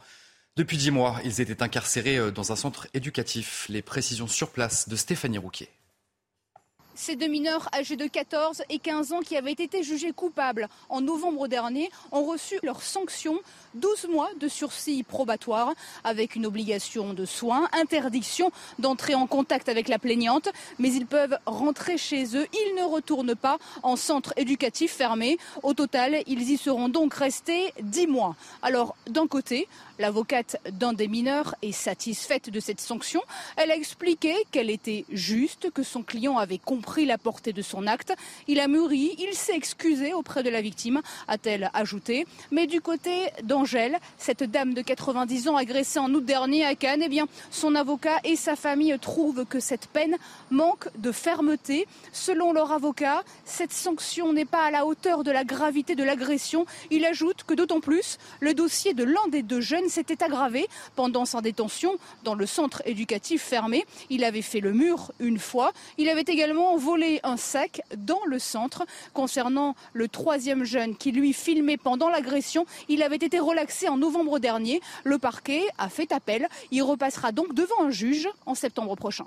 Depuis 0.58 0.78
10 0.78 0.92
mois, 0.92 1.20
ils 1.26 1.42
étaient 1.42 1.64
incarcérés 1.64 2.18
euh, 2.18 2.30
dans 2.30 2.52
un 2.52 2.56
centre 2.56 2.88
éducatif. 2.94 3.66
Les 3.68 3.82
précisions 3.82 4.28
sur 4.28 4.52
place 4.52 4.88
de 4.88 4.96
Stéphanie 4.96 5.40
Rouquet. 5.40 5.70
Ces 7.02 7.16
deux 7.16 7.28
mineurs 7.28 7.70
âgés 7.74 7.96
de 7.96 8.08
14 8.08 8.64
et 8.70 8.78
15 8.78 9.14
ans 9.14 9.22
qui 9.22 9.38
avaient 9.38 9.54
été 9.54 9.84
jugés 9.84 10.12
coupables 10.12 10.68
en 10.90 11.00
novembre 11.00 11.48
dernier 11.48 11.90
ont 12.12 12.26
reçu 12.26 12.60
leur 12.62 12.82
sanction 12.82 13.40
12 13.76 14.10
mois 14.10 14.30
de 14.38 14.50
sursis 14.50 15.04
probatoire 15.04 15.74
avec 16.04 16.36
une 16.36 16.46
obligation 16.46 17.14
de 17.14 17.24
soins, 17.24 17.70
interdiction 17.72 18.52
d'entrer 18.80 19.16
en 19.16 19.28
contact 19.28 19.70
avec 19.70 19.88
la 19.88 19.98
plaignante, 19.98 20.50
mais 20.78 20.92
ils 20.92 21.06
peuvent 21.06 21.38
rentrer 21.46 21.98
chez 21.98 22.36
eux. 22.36 22.46
Ils 22.52 22.76
ne 22.76 22.84
retournent 22.84 23.36
pas 23.36 23.60
en 23.82 23.96
centre 23.96 24.34
éducatif 24.36 24.92
fermé. 24.92 25.38
Au 25.64 25.74
total, 25.74 26.22
ils 26.28 26.52
y 26.52 26.58
seront 26.58 26.90
donc 26.90 27.14
restés 27.14 27.74
10 27.82 28.08
mois. 28.08 28.36
Alors, 28.62 28.98
d'un 29.08 29.28
côté, 29.28 29.70
l'avocate 30.00 30.58
d'un 30.72 30.94
des 30.94 31.08
mineurs 31.08 31.54
est 31.62 31.72
satisfaite 31.72 32.50
de 32.50 32.60
cette 32.60 32.82
sanction. 32.82 33.22
Elle 33.58 33.70
a 33.70 33.76
expliqué 33.76 34.34
qu'elle 34.52 34.72
était 34.72 35.06
juste, 35.12 35.70
que 35.72 35.84
son 35.84 36.02
client 36.02 36.38
avait 36.38 36.58
compris 36.58 36.80
pris 36.90 37.06
la 37.06 37.20
portée 37.20 37.54
de 37.54 37.62
son 37.62 37.86
acte. 37.86 38.14
Il 38.48 38.60
a 38.60 38.68
mûri, 38.68 39.16
il 39.20 39.36
s'est 39.36 39.56
excusé 39.56 40.14
auprès 40.14 40.42
de 40.42 40.50
la 40.50 40.62
victime, 40.62 41.02
a-t-elle 41.28 41.70
ajouté. 41.74 42.26
Mais 42.52 42.66
du 42.66 42.82
côté 42.82 43.28
d'Angèle, 43.44 44.00
cette 44.18 44.44
dame 44.44 44.74
de 44.74 44.82
90 44.82 45.50
ans 45.50 45.56
agressée 45.56 46.00
en 46.00 46.12
août 46.14 46.26
dernier 46.26 46.66
à 46.66 46.74
Cannes, 46.74 47.04
eh 47.04 47.10
bien, 47.10 47.28
son 47.52 47.76
avocat 47.76 48.18
et 48.24 48.36
sa 48.36 48.56
famille 48.56 48.98
trouvent 49.00 49.46
que 49.46 49.60
cette 49.60 49.88
peine 49.88 50.18
manque 50.50 50.88
de 50.98 51.12
fermeté. 51.12 51.88
Selon 52.12 52.54
leur 52.54 52.72
avocat, 52.72 53.24
cette 53.46 53.74
sanction 53.74 54.34
n'est 54.34 54.46
pas 54.46 54.66
à 54.66 54.72
la 54.72 54.86
hauteur 54.88 55.24
de 55.24 55.32
la 55.32 55.44
gravité 55.44 55.96
de 55.96 56.04
l'agression. 56.04 56.66
Il 56.90 57.06
ajoute 57.06 57.44
que 57.44 57.54
d'autant 57.54 57.82
plus, 57.82 58.18
le 58.40 58.56
dossier 58.56 58.94
de 58.96 59.04
l'un 59.04 59.28
des 59.30 59.44
deux 59.44 59.62
jeunes 59.62 59.89
s'était 59.90 60.24
aggravé 60.24 60.68
pendant 60.96 61.26
sa 61.26 61.42
détention 61.42 61.98
dans 62.24 62.36
le 62.36 62.46
centre 62.46 62.82
éducatif 62.86 63.42
fermé. 63.42 63.86
Il 64.10 64.24
avait 64.24 64.42
fait 64.42 64.60
le 64.60 64.74
mur 64.74 65.12
une 65.20 65.40
fois. 65.40 65.72
Il 65.98 66.10
avait 66.10 66.22
également 66.22 66.78
volé 66.78 67.20
un 67.24 67.38
sac 67.38 67.82
dans 67.96 68.24
le 68.26 68.40
centre. 68.40 68.86
Concernant 69.14 69.76
le 69.94 70.08
troisième 70.08 70.64
jeune 70.64 70.96
qui 70.96 71.12
lui 71.12 71.34
filmait 71.34 71.78
pendant 71.78 72.10
l'agression, 72.10 72.66
il 72.88 73.04
avait 73.04 73.16
été 73.16 73.40
relaxé 73.40 73.88
en 73.88 73.98
novembre 73.98 74.40
dernier. 74.40 74.82
Le 75.04 75.18
parquet 75.18 75.64
a 75.78 75.90
fait 75.90 76.12
appel. 76.12 76.48
Il 76.72 76.84
repassera 76.84 77.32
donc 77.32 77.54
devant 77.54 77.84
un 77.86 77.92
juge 77.92 78.28
en 78.46 78.56
septembre 78.56 78.96
prochain. 78.96 79.26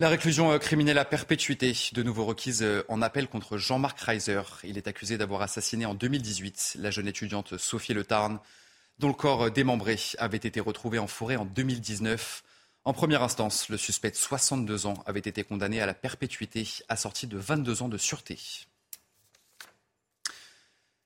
La 0.00 0.08
réclusion 0.08 0.58
criminelle 0.58 0.98
à 0.98 1.04
perpétuité, 1.04 1.72
de 1.92 2.02
nouveau 2.02 2.24
requise 2.24 2.66
en 2.88 3.02
appel 3.02 3.28
contre 3.28 3.56
Jean-Marc 3.56 4.00
Reiser. 4.00 4.40
Il 4.64 4.76
est 4.76 4.88
accusé 4.88 5.16
d'avoir 5.16 5.42
assassiné 5.42 5.86
en 5.86 5.94
2018 5.94 6.78
la 6.80 6.90
jeune 6.90 7.06
étudiante 7.06 7.56
Sophie 7.56 7.94
Le 7.94 8.02
Tarn, 8.02 8.40
dont 8.98 9.08
le 9.08 9.14
corps 9.14 9.50
démembré 9.50 9.98
avait 10.18 10.36
été 10.36 10.60
retrouvé 10.60 10.98
en 10.98 11.06
forêt 11.06 11.36
en 11.36 11.44
2019. 11.44 12.42
En 12.84 12.92
première 12.92 13.22
instance, 13.22 13.68
le 13.68 13.76
suspect 13.76 14.10
de 14.10 14.16
62 14.16 14.86
ans 14.86 15.02
avait 15.06 15.20
été 15.20 15.44
condamné 15.44 15.80
à 15.80 15.86
la 15.86 15.94
perpétuité, 15.94 16.66
assorti 16.88 17.26
de 17.26 17.38
22 17.38 17.82
ans 17.82 17.88
de 17.88 17.98
sûreté. 17.98 18.38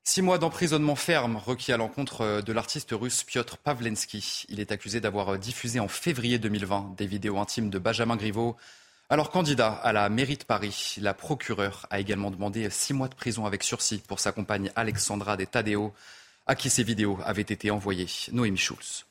Six 0.09 0.23
mois 0.23 0.39
d'emprisonnement 0.39 0.95
ferme 0.95 1.37
requis 1.37 1.73
à 1.73 1.77
l'encontre 1.77 2.41
de 2.41 2.53
l'artiste 2.53 2.91
russe 2.93 3.25
Piotr 3.25 3.59
Pavlensky. 3.59 4.47
Il 4.49 4.61
est 4.61 4.71
accusé 4.71 5.01
d'avoir 5.01 5.37
diffusé 5.37 5.81
en 5.81 5.89
février 5.89 6.39
2020 6.39 6.95
des 6.97 7.09
vidéos 7.09 7.39
intimes 7.39 7.71
de 7.71 7.81
Benjamin 7.81 8.15
Griveaux 8.15 8.57
Alors, 9.11 9.31
candidat 9.31 9.73
à 9.73 9.93
la 9.93 10.09
mairie 10.09 10.37
de 10.37 10.45
Paris, 10.45 10.95
la 11.01 11.13
procureure 11.13 11.87
a 11.91 11.99
également 11.99 12.31
demandé 12.31 12.71
six 12.71 12.95
mois 12.95 13.09
de 13.09 13.17
prison 13.17 13.47
avec 13.47 13.65
sursis 13.65 13.99
pour 13.99 14.21
sa 14.21 14.31
compagne 14.31 14.71
Alexandra 14.77 15.37
de 15.37 15.45
Tadeo, 15.45 15.93
à 16.47 16.55
qui 16.55 16.71
ces 16.71 16.83
vidéos 16.83 17.19
avaient 17.25 17.43
été 17.43 17.71
envoyées. 17.71 18.09
Noémie 18.33 18.59
Schulz. 18.59 19.07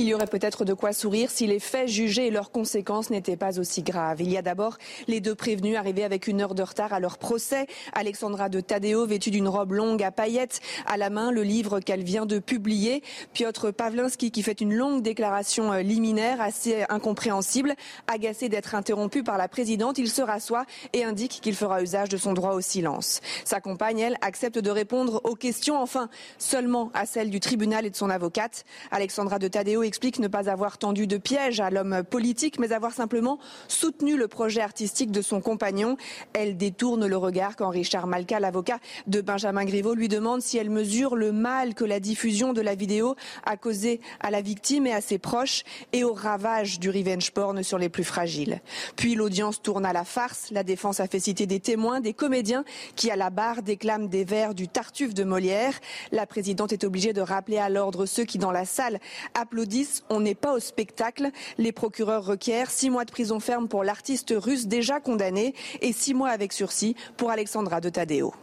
Il 0.00 0.04
y 0.04 0.14
aurait 0.14 0.28
peut-être 0.28 0.64
de 0.64 0.74
quoi 0.74 0.92
sourire 0.92 1.28
si 1.28 1.48
les 1.48 1.58
faits 1.58 1.88
jugés 1.88 2.28
et 2.28 2.30
leurs 2.30 2.52
conséquences 2.52 3.10
n'étaient 3.10 3.36
pas 3.36 3.58
aussi 3.58 3.82
graves. 3.82 4.20
Il 4.20 4.30
y 4.30 4.36
a 4.36 4.42
d'abord 4.42 4.78
les 5.08 5.20
deux 5.20 5.34
prévenus 5.34 5.76
arrivés 5.76 6.04
avec 6.04 6.28
une 6.28 6.40
heure 6.40 6.54
de 6.54 6.62
retard 6.62 6.92
à 6.92 7.00
leur 7.00 7.18
procès. 7.18 7.66
Alexandra 7.94 8.48
de 8.48 8.60
Tadeo, 8.60 9.06
vêtue 9.06 9.32
d'une 9.32 9.48
robe 9.48 9.72
longue 9.72 10.04
à 10.04 10.12
paillettes, 10.12 10.60
à 10.86 10.98
la 10.98 11.10
main 11.10 11.32
le 11.32 11.42
livre 11.42 11.80
qu'elle 11.80 12.04
vient 12.04 12.26
de 12.26 12.38
publier. 12.38 13.02
Piotr 13.32 13.72
Pavlinsky 13.72 14.30
qui 14.30 14.44
fait 14.44 14.60
une 14.60 14.72
longue 14.72 15.02
déclaration 15.02 15.72
euh, 15.72 15.82
liminaire 15.82 16.40
assez 16.40 16.84
incompréhensible. 16.88 17.74
Agacé 18.06 18.48
d'être 18.48 18.76
interrompu 18.76 19.24
par 19.24 19.36
la 19.36 19.48
présidente, 19.48 19.98
il 19.98 20.08
se 20.08 20.22
rassoit 20.22 20.64
et 20.92 21.02
indique 21.02 21.40
qu'il 21.42 21.56
fera 21.56 21.82
usage 21.82 22.08
de 22.08 22.18
son 22.18 22.34
droit 22.34 22.52
au 22.52 22.60
silence. 22.60 23.20
Sa 23.44 23.60
compagne, 23.60 23.98
elle, 23.98 24.16
accepte 24.20 24.60
de 24.60 24.70
répondre 24.70 25.20
aux 25.24 25.34
questions, 25.34 25.76
enfin 25.76 26.08
seulement 26.38 26.92
à 26.94 27.04
celles 27.04 27.30
du 27.30 27.40
tribunal 27.40 27.84
et 27.84 27.90
de 27.90 27.96
son 27.96 28.10
avocate. 28.10 28.64
Alexandra 28.92 29.40
de 29.40 29.48
Tadeo 29.48 29.87
explique 29.88 30.18
ne 30.18 30.28
pas 30.28 30.48
avoir 30.48 30.78
tendu 30.78 31.06
de 31.06 31.16
piège 31.16 31.60
à 31.60 31.70
l'homme 31.70 32.04
politique, 32.04 32.58
mais 32.60 32.72
avoir 32.72 32.92
simplement 32.92 33.38
soutenu 33.66 34.16
le 34.16 34.28
projet 34.28 34.60
artistique 34.60 35.10
de 35.10 35.22
son 35.22 35.40
compagnon. 35.40 35.96
Elle 36.34 36.56
détourne 36.56 37.06
le 37.06 37.16
regard 37.16 37.56
quand 37.56 37.70
Richard 37.70 38.06
Malka, 38.06 38.38
l'avocat 38.38 38.78
de 39.06 39.20
Benjamin 39.20 39.64
Griveaux, 39.64 39.94
lui 39.94 40.08
demande 40.08 40.42
si 40.42 40.58
elle 40.58 40.70
mesure 40.70 41.16
le 41.16 41.32
mal 41.32 41.74
que 41.74 41.84
la 41.84 42.00
diffusion 42.00 42.52
de 42.52 42.60
la 42.60 42.74
vidéo 42.74 43.16
a 43.44 43.56
causé 43.56 44.00
à 44.20 44.30
la 44.30 44.42
victime 44.42 44.86
et 44.86 44.92
à 44.92 45.00
ses 45.00 45.18
proches 45.18 45.64
et 45.92 46.04
au 46.04 46.12
ravage 46.12 46.78
du 46.78 46.90
revenge 46.90 47.32
porn 47.32 47.62
sur 47.62 47.78
les 47.78 47.88
plus 47.88 48.04
fragiles. 48.04 48.60
Puis 48.96 49.14
l'audience 49.14 49.62
tourne 49.62 49.86
à 49.86 49.94
la 49.94 50.04
farce. 50.04 50.50
La 50.50 50.64
défense 50.64 51.00
a 51.00 51.06
fait 51.06 51.20
citer 51.20 51.46
des 51.46 51.60
témoins, 51.60 52.00
des 52.00 52.12
comédiens 52.12 52.64
qui 52.94 53.10
à 53.10 53.16
la 53.16 53.30
barre 53.30 53.62
déclament 53.62 54.08
des 54.08 54.24
vers 54.24 54.54
du 54.54 54.68
Tartuffe 54.68 55.14
de 55.14 55.24
Molière. 55.24 55.80
La 56.12 56.26
présidente 56.26 56.74
est 56.74 56.84
obligée 56.84 57.14
de 57.14 57.22
rappeler 57.22 57.58
à 57.58 57.70
l'ordre 57.70 58.04
ceux 58.04 58.24
qui 58.24 58.36
dans 58.36 58.52
la 58.52 58.66
salle 58.66 59.00
applaudissent 59.34 59.67
on 60.10 60.20
n'est 60.20 60.34
pas 60.34 60.52
au 60.52 60.60
spectacle. 60.60 61.30
Les 61.58 61.72
procureurs 61.72 62.24
requièrent 62.24 62.70
six 62.70 62.90
mois 62.90 63.04
de 63.04 63.10
prison 63.10 63.40
ferme 63.40 63.68
pour 63.68 63.84
l'artiste 63.84 64.34
russe 64.36 64.66
déjà 64.66 65.00
condamné 65.00 65.54
et 65.80 65.92
six 65.92 66.14
mois 66.14 66.30
avec 66.30 66.52
sursis 66.52 66.96
pour 67.16 67.30
Alexandra 67.30 67.80
de 67.80 67.88
Tadeo. 67.88 68.34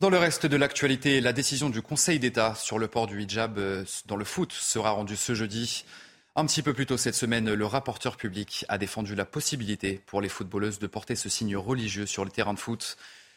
Dans 0.00 0.10
le 0.10 0.18
reste 0.18 0.46
de 0.46 0.56
l'actualité, 0.56 1.20
la 1.20 1.32
décision 1.32 1.70
du 1.70 1.80
Conseil 1.80 2.18
d'État 2.18 2.56
sur 2.56 2.80
le 2.80 2.88
port 2.88 3.06
du 3.06 3.22
hijab 3.22 3.56
euh, 3.58 3.84
dans 4.06 4.16
le 4.16 4.24
foot 4.24 4.52
sera 4.52 4.90
rendue 4.90 5.14
ce 5.14 5.32
jeudi. 5.32 5.84
Un 6.34 6.44
petit 6.44 6.62
peu 6.62 6.72
plus 6.72 6.86
tôt 6.86 6.96
cette 6.96 7.14
semaine, 7.14 7.52
le 7.52 7.66
rapporteur 7.66 8.16
public 8.16 8.64
a 8.68 8.78
défendu 8.78 9.14
la 9.14 9.24
possibilité 9.24 10.02
pour 10.06 10.20
les 10.20 10.28
footballeuses 10.28 10.80
de 10.80 10.88
porter 10.88 11.14
ce 11.14 11.28
signe 11.28 11.56
religieux 11.56 12.06
sur 12.06 12.24
le 12.24 12.32
terrain 12.32 12.54
de 12.54 12.58
foot. 12.58 12.96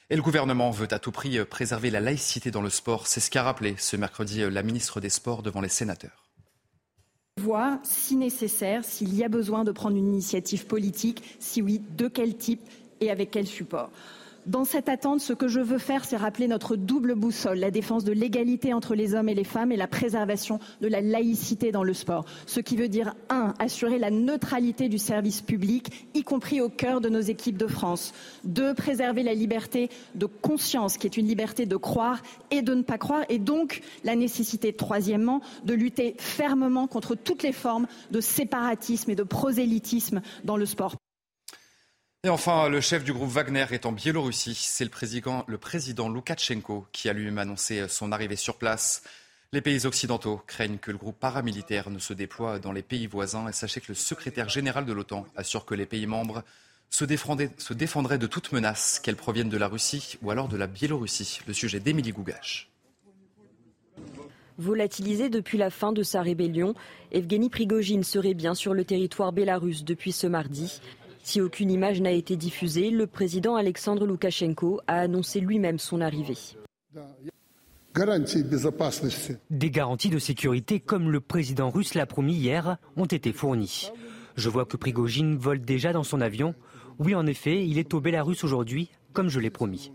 Et 0.09 0.15
le 0.15 0.21
gouvernement 0.23 0.71
veut 0.71 0.87
à 0.91 0.97
tout 0.97 1.11
prix 1.11 1.43
préserver 1.45 1.91
la 1.91 1.99
laïcité 1.99 2.51
dans 2.51 2.61
le 2.61 2.69
sport. 2.69 3.05
C'est 3.05 3.19
ce 3.19 3.29
qu'a 3.29 3.43
rappelé 3.43 3.75
ce 3.77 3.95
mercredi 3.95 4.41
euh, 4.41 4.49
la 4.49 4.63
ministre 4.63 4.99
des 4.99 5.09
Sports 5.09 5.43
devant 5.43 5.61
les 5.61 5.69
sénateurs 5.69 6.24
voir 7.45 7.77
si 7.83 8.15
nécessaire, 8.15 8.83
s'il 8.83 9.13
y 9.13 9.23
a 9.23 9.29
besoin 9.29 9.63
de 9.63 9.71
prendre 9.71 9.95
une 9.95 10.07
initiative 10.07 10.65
politique, 10.65 11.21
si 11.39 11.61
oui, 11.61 11.79
de 11.95 12.07
quel 12.07 12.35
type 12.35 12.61
et 12.99 13.11
avec 13.11 13.29
quel 13.29 13.45
support. 13.45 13.91
Dans 14.45 14.63
cette 14.63 14.89
attente, 14.89 15.21
ce 15.21 15.33
que 15.33 15.47
je 15.47 15.59
veux 15.59 15.79
faire, 15.79 16.05
c'est 16.05 16.17
rappeler 16.17 16.47
notre 16.47 16.75
double 16.75 17.15
boussole, 17.15 17.57
la 17.57 17.71
défense 17.71 18.03
de 18.03 18.11
l'égalité 18.11 18.73
entre 18.73 18.93
les 18.93 19.15
hommes 19.15 19.27
et 19.27 19.33
les 19.33 19.43
femmes 19.43 19.71
et 19.71 19.75
la 19.75 19.87
préservation 19.87 20.59
de 20.81 20.87
la 20.87 21.01
laïcité 21.01 21.71
dans 21.71 21.83
le 21.83 21.95
sport. 21.95 22.25
Ce 22.45 22.59
qui 22.59 22.75
veut 22.75 22.87
dire, 22.87 23.15
un, 23.29 23.55
assurer 23.57 23.97
la 23.97 24.11
neutralité 24.11 24.87
du 24.87 24.99
service 24.99 25.41
public, 25.41 26.09
y 26.13 26.21
compris 26.21 26.61
au 26.61 26.69
cœur 26.69 27.01
de 27.01 27.09
nos 27.09 27.21
équipes 27.21 27.57
de 27.57 27.65
France. 27.65 28.13
Deux, 28.43 28.75
préserver 28.75 29.23
la 29.23 29.33
liberté 29.33 29.89
de 30.13 30.27
conscience, 30.27 30.97
qui 30.97 31.07
est 31.07 31.17
une 31.17 31.27
liberté 31.27 31.65
de 31.65 31.75
croire 31.75 32.21
et 32.51 32.61
de 32.61 32.75
ne 32.75 32.83
pas 32.83 32.99
croire. 32.99 33.23
Et 33.29 33.39
donc, 33.39 33.81
la 34.03 34.15
nécessité, 34.15 34.73
troisièmement, 34.73 35.41
de 35.63 35.73
lutter 35.73 36.15
fermement 36.19 36.85
contre 36.85 37.15
toutes 37.15 37.41
les 37.41 37.51
formes 37.51 37.87
de 38.11 38.21
séparatisme 38.21 39.09
et 39.09 39.15
de 39.15 39.23
prosélytisme 39.23 40.21
dans 40.43 40.57
le 40.57 40.67
sport. 40.67 40.95
Et 42.25 42.29
enfin, 42.29 42.69
le 42.69 42.81
chef 42.81 43.03
du 43.03 43.13
groupe 43.13 43.29
Wagner 43.29 43.67
est 43.69 43.85
en 43.85 43.91
Biélorussie. 43.91 44.55
C'est 44.55 44.83
le 44.83 44.89
président, 44.89 46.09
Loukachenko 46.09 46.87
qui 46.91 47.07
a 47.07 47.13
lui-même 47.13 47.37
annoncé 47.37 47.87
son 47.87 48.11
arrivée 48.11 48.35
sur 48.35 48.57
place. 48.57 49.03
Les 49.53 49.61
pays 49.61 49.85
occidentaux 49.85 50.41
craignent 50.47 50.79
que 50.79 50.89
le 50.89 50.97
groupe 50.97 51.19
paramilitaire 51.19 51.91
ne 51.91 51.99
se 51.99 52.13
déploie 52.13 52.57
dans 52.57 52.71
les 52.71 52.81
pays 52.81 53.05
voisins. 53.05 53.47
Et 53.47 53.51
sachez 53.51 53.79
que 53.79 53.89
le 53.89 53.93
secrétaire 53.93 54.49
général 54.49 54.85
de 54.85 54.93
l'OTAN 54.93 55.27
assure 55.35 55.65
que 55.65 55.75
les 55.75 55.85
pays 55.85 56.07
membres 56.07 56.43
se 56.89 57.05
défendraient, 57.05 58.17
de 58.17 58.25
toute 58.25 58.51
menace, 58.51 58.97
qu'elle 58.97 59.17
provienne 59.17 59.49
de 59.49 59.57
la 59.57 59.67
Russie 59.67 60.17
ou 60.23 60.31
alors 60.31 60.47
de 60.47 60.57
la 60.57 60.65
Biélorussie. 60.65 61.41
Le 61.45 61.53
sujet 61.53 61.79
d'Émilie 61.79 62.11
Gougache. 62.11 62.71
Volatilisé 64.57 65.29
depuis 65.29 65.59
la 65.59 65.69
fin 65.69 65.91
de 65.91 66.01
sa 66.01 66.23
rébellion, 66.23 66.73
Evgeny 67.11 67.51
Prigogine 67.51 68.03
serait 68.03 68.33
bien 68.33 68.55
sur 68.55 68.73
le 68.73 68.83
territoire 68.83 69.31
bélarus 69.31 69.83
depuis 69.83 70.11
ce 70.11 70.25
mardi. 70.25 70.81
Si 71.25 71.41
aucune 71.41 71.71
image 71.71 72.01
n'a 72.01 72.11
été 72.11 72.35
diffusée, 72.35 72.91
le 72.91 73.07
président 73.07 73.55
Alexandre 73.55 74.05
Loukachenko 74.05 74.81
a 74.85 74.99
annoncé 74.99 75.39
lui-même 75.39 75.79
son 75.79 75.99
arrivée. 75.99 76.37
Des 79.49 79.71
garanties 79.71 80.09
de 80.11 80.19
sécurité, 80.19 80.79
comme 80.79 81.09
le 81.09 81.19
président 81.19 81.71
russe 81.71 81.95
l'a 81.95 82.05
promis 82.05 82.35
hier, 82.35 82.77
ont 82.95 83.05
été 83.05 83.33
fournies. 83.33 83.91
Je 84.35 84.49
vois 84.49 84.65
que 84.65 84.77
Prigogine 84.77 85.35
vole 85.35 85.61
déjà 85.61 85.93
dans 85.93 86.03
son 86.03 86.21
avion. 86.21 86.53
Oui, 86.99 87.15
en 87.15 87.25
effet, 87.25 87.65
il 87.65 87.79
est 87.79 87.95
au 87.95 88.01
Bélarus 88.01 88.43
aujourd'hui, 88.43 88.91
comme 89.11 89.29
je 89.29 89.39
l'ai 89.39 89.49
promis. 89.49 89.91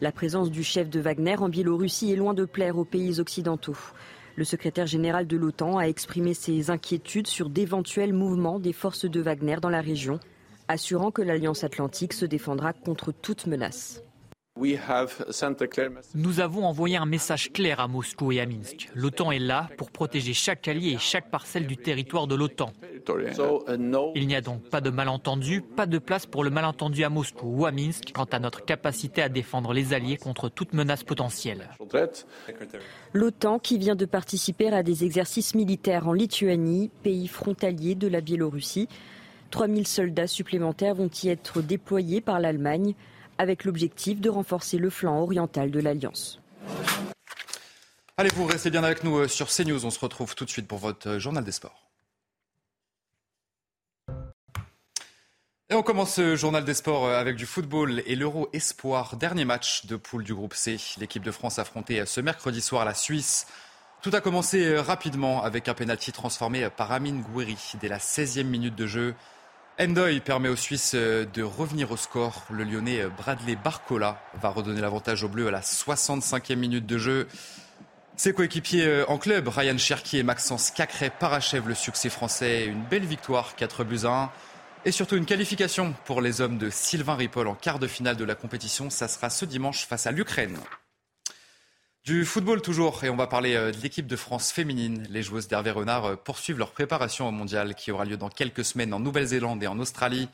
La 0.00 0.12
présence 0.12 0.50
du 0.50 0.64
chef 0.64 0.88
de 0.88 1.00
Wagner 1.00 1.36
en 1.36 1.50
Biélorussie 1.50 2.10
est 2.10 2.16
loin 2.16 2.32
de 2.32 2.46
plaire 2.46 2.78
aux 2.78 2.86
pays 2.86 3.20
occidentaux. 3.20 3.76
Le 4.36 4.44
secrétaire 4.44 4.86
général 4.86 5.26
de 5.26 5.36
l'OTAN 5.38 5.78
a 5.78 5.84
exprimé 5.84 6.34
ses 6.34 6.70
inquiétudes 6.70 7.26
sur 7.26 7.48
d'éventuels 7.48 8.12
mouvements 8.12 8.60
des 8.60 8.74
forces 8.74 9.06
de 9.06 9.20
Wagner 9.20 9.56
dans 9.62 9.70
la 9.70 9.80
région, 9.80 10.20
assurant 10.68 11.10
que 11.10 11.22
l'Alliance 11.22 11.64
atlantique 11.64 12.12
se 12.12 12.26
défendra 12.26 12.74
contre 12.74 13.12
toute 13.12 13.46
menace. 13.46 14.02
Nous 16.14 16.40
avons 16.40 16.64
envoyé 16.64 16.96
un 16.96 17.04
message 17.04 17.52
clair 17.52 17.78
à 17.78 17.88
Moscou 17.88 18.32
et 18.32 18.40
à 18.40 18.46
Minsk. 18.46 18.88
L'OTAN 18.94 19.30
est 19.32 19.38
là 19.38 19.68
pour 19.76 19.90
protéger 19.90 20.32
chaque 20.32 20.66
allié 20.66 20.92
et 20.92 20.98
chaque 20.98 21.30
parcelle 21.30 21.66
du 21.66 21.76
territoire 21.76 22.26
de 22.26 22.34
l'OTAN. 22.34 22.72
Il 24.14 24.26
n'y 24.26 24.34
a 24.34 24.40
donc 24.40 24.62
pas 24.70 24.80
de 24.80 24.90
malentendu, 24.90 25.60
pas 25.60 25.86
de 25.86 25.98
place 25.98 26.24
pour 26.24 26.42
le 26.42 26.50
malentendu 26.50 27.04
à 27.04 27.10
Moscou 27.10 27.48
ou 27.48 27.66
à 27.66 27.70
Minsk 27.70 28.12
quant 28.14 28.24
à 28.24 28.38
notre 28.38 28.64
capacité 28.64 29.22
à 29.22 29.28
défendre 29.28 29.74
les 29.74 29.92
alliés 29.92 30.16
contre 30.16 30.48
toute 30.48 30.72
menace 30.72 31.04
potentielle. 31.04 31.68
L'OTAN 33.12 33.58
qui 33.58 33.76
vient 33.78 33.96
de 33.96 34.06
participer 34.06 34.68
à 34.68 34.82
des 34.82 35.04
exercices 35.04 35.54
militaires 35.54 36.08
en 36.08 36.12
Lituanie, 36.12 36.90
pays 37.02 37.28
frontalier 37.28 37.94
de 37.94 38.08
la 38.08 38.20
Biélorussie. 38.20 38.88
3000 39.50 39.86
soldats 39.86 40.26
supplémentaires 40.26 40.94
vont 40.94 41.10
y 41.22 41.28
être 41.28 41.60
déployés 41.62 42.20
par 42.20 42.40
l'Allemagne 42.40 42.94
avec 43.38 43.64
l'objectif 43.64 44.20
de 44.20 44.30
renforcer 44.30 44.78
le 44.78 44.90
flanc 44.90 45.20
oriental 45.20 45.70
de 45.70 45.80
l'Alliance. 45.80 46.40
Allez, 48.18 48.30
vous 48.34 48.46
restez 48.46 48.70
bien 48.70 48.82
avec 48.82 49.04
nous 49.04 49.18
euh, 49.18 49.28
sur 49.28 49.48
CNews. 49.48 49.84
On 49.84 49.90
se 49.90 49.98
retrouve 49.98 50.34
tout 50.34 50.46
de 50.46 50.50
suite 50.50 50.66
pour 50.66 50.78
votre 50.78 51.06
euh, 51.06 51.18
journal 51.18 51.44
des 51.44 51.52
sports. 51.52 51.82
Et 55.68 55.74
on 55.74 55.82
commence 55.82 56.14
ce 56.14 56.34
journal 56.34 56.64
des 56.64 56.72
sports 56.72 57.04
euh, 57.04 57.20
avec 57.20 57.36
du 57.36 57.44
football 57.44 58.02
et 58.06 58.16
l'Euro 58.16 58.48
Espoir. 58.54 59.16
Dernier 59.16 59.44
match 59.44 59.84
de 59.84 59.96
poule 59.96 60.24
du 60.24 60.32
groupe 60.32 60.54
C. 60.54 60.78
L'équipe 60.98 61.22
de 61.22 61.30
France 61.30 61.58
affrontait 61.58 62.06
ce 62.06 62.22
mercredi 62.22 62.62
soir 62.62 62.86
la 62.86 62.94
Suisse. 62.94 63.48
Tout 64.00 64.10
a 64.14 64.22
commencé 64.22 64.78
rapidement 64.78 65.42
avec 65.42 65.68
un 65.68 65.74
pénalty 65.74 66.10
transformé 66.10 66.70
par 66.70 66.92
Amine 66.92 67.20
Gouiri 67.20 67.58
dès 67.82 67.88
la 67.88 67.98
16e 67.98 68.44
minute 68.44 68.74
de 68.74 68.86
jeu. 68.86 69.14
Endoy 69.78 70.20
permet 70.20 70.48
aux 70.48 70.56
Suisses 70.56 70.92
euh, 70.94 71.26
de 71.34 71.42
revenir 71.42 71.90
au 71.90 71.98
score. 71.98 72.44
Le 72.50 72.64
Lyonnais 72.64 73.02
euh, 73.02 73.10
Bradley 73.10 73.56
Barcola 73.56 74.22
va 74.40 74.48
redonner 74.48 74.80
l'avantage 74.80 75.22
aux 75.22 75.28
Bleus 75.28 75.48
à 75.48 75.50
la 75.50 75.60
65e 75.60 76.56
minute 76.56 76.86
de 76.86 76.96
jeu. 76.96 77.28
Ses 78.16 78.32
coéquipiers 78.32 78.86
euh, 78.86 79.04
en 79.08 79.18
club, 79.18 79.48
Ryan 79.48 79.76
Cherki 79.76 80.16
et 80.16 80.22
Maxence 80.22 80.70
Cacré, 80.70 81.10
parachèvent 81.10 81.68
le 81.68 81.74
succès 81.74 82.08
français. 82.08 82.64
Une 82.64 82.84
belle 82.84 83.04
victoire, 83.04 83.54
4 83.54 83.84
buts 83.84 84.00
à 84.04 84.22
1. 84.24 84.30
Et 84.86 84.92
surtout 84.92 85.16
une 85.16 85.26
qualification 85.26 85.92
pour 86.06 86.22
les 86.22 86.40
hommes 86.40 86.56
de 86.56 86.70
Sylvain 86.70 87.16
Ripoll 87.16 87.46
en 87.46 87.54
quart 87.54 87.78
de 87.78 87.86
finale 87.86 88.16
de 88.16 88.24
la 88.24 88.34
compétition. 88.34 88.88
Ça 88.88 89.08
sera 89.08 89.28
ce 89.28 89.44
dimanche 89.44 89.86
face 89.86 90.06
à 90.06 90.10
l'Ukraine. 90.10 90.56
Du 92.06 92.24
football 92.24 92.62
toujours, 92.62 93.02
et 93.02 93.10
on 93.10 93.16
va 93.16 93.26
parler 93.26 93.56
euh, 93.56 93.72
de 93.72 93.78
l'équipe 93.78 94.06
de 94.06 94.14
France 94.14 94.52
féminine. 94.52 95.04
Les 95.10 95.24
joueuses 95.24 95.48
d'Hervé 95.48 95.72
Renard 95.72 96.04
euh, 96.04 96.14
poursuivent 96.14 96.56
leur 96.56 96.70
préparation 96.70 97.26
au 97.26 97.32
mondial 97.32 97.74
qui 97.74 97.90
aura 97.90 98.04
lieu 98.04 98.16
dans 98.16 98.28
quelques 98.28 98.64
semaines 98.64 98.94
en 98.94 99.00
Nouvelle-Zélande 99.00 99.60
et 99.64 99.66
en 99.66 99.80
Australie. 99.80 100.28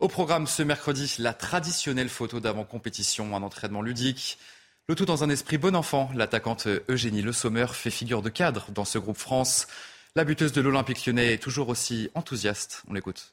Au 0.00 0.08
programme 0.08 0.46
ce 0.46 0.62
mercredi, 0.62 1.14
la 1.18 1.32
traditionnelle 1.32 2.10
photo 2.10 2.40
d'avant-compétition, 2.40 3.34
un 3.34 3.42
entraînement 3.42 3.80
ludique. 3.80 4.38
Le 4.86 4.94
tout 4.94 5.06
dans 5.06 5.24
un 5.24 5.30
esprit 5.30 5.56
bon 5.56 5.74
enfant. 5.74 6.10
L'attaquante 6.14 6.68
Eugénie 6.90 7.22
Le 7.22 7.32
Sommer 7.32 7.68
fait 7.72 7.90
figure 7.90 8.20
de 8.20 8.28
cadre 8.28 8.66
dans 8.72 8.84
ce 8.84 8.98
groupe 8.98 9.16
France. 9.16 9.66
La 10.14 10.24
buteuse 10.24 10.52
de 10.52 10.60
l'Olympique 10.60 11.06
lyonnais 11.06 11.32
est 11.32 11.42
toujours 11.42 11.70
aussi 11.70 12.10
enthousiaste. 12.14 12.82
On 12.86 12.92
l'écoute. 12.92 13.32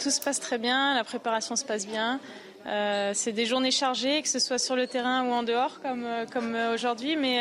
Tout 0.00 0.10
se 0.10 0.22
passe 0.22 0.40
très 0.40 0.58
bien, 0.58 0.94
la 0.94 1.04
préparation 1.04 1.54
se 1.54 1.64
passe 1.66 1.86
bien. 1.86 2.18
Euh, 2.66 3.10
c'est 3.14 3.32
des 3.32 3.44
journées 3.44 3.70
chargées, 3.70 4.22
que 4.22 4.28
ce 4.28 4.38
soit 4.38 4.58
sur 4.58 4.74
le 4.74 4.86
terrain 4.86 5.24
ou 5.24 5.32
en 5.32 5.42
dehors, 5.42 5.80
comme, 5.82 6.04
euh, 6.04 6.24
comme 6.26 6.54
euh, 6.54 6.74
aujourd'hui. 6.74 7.16
Mais, 7.16 7.40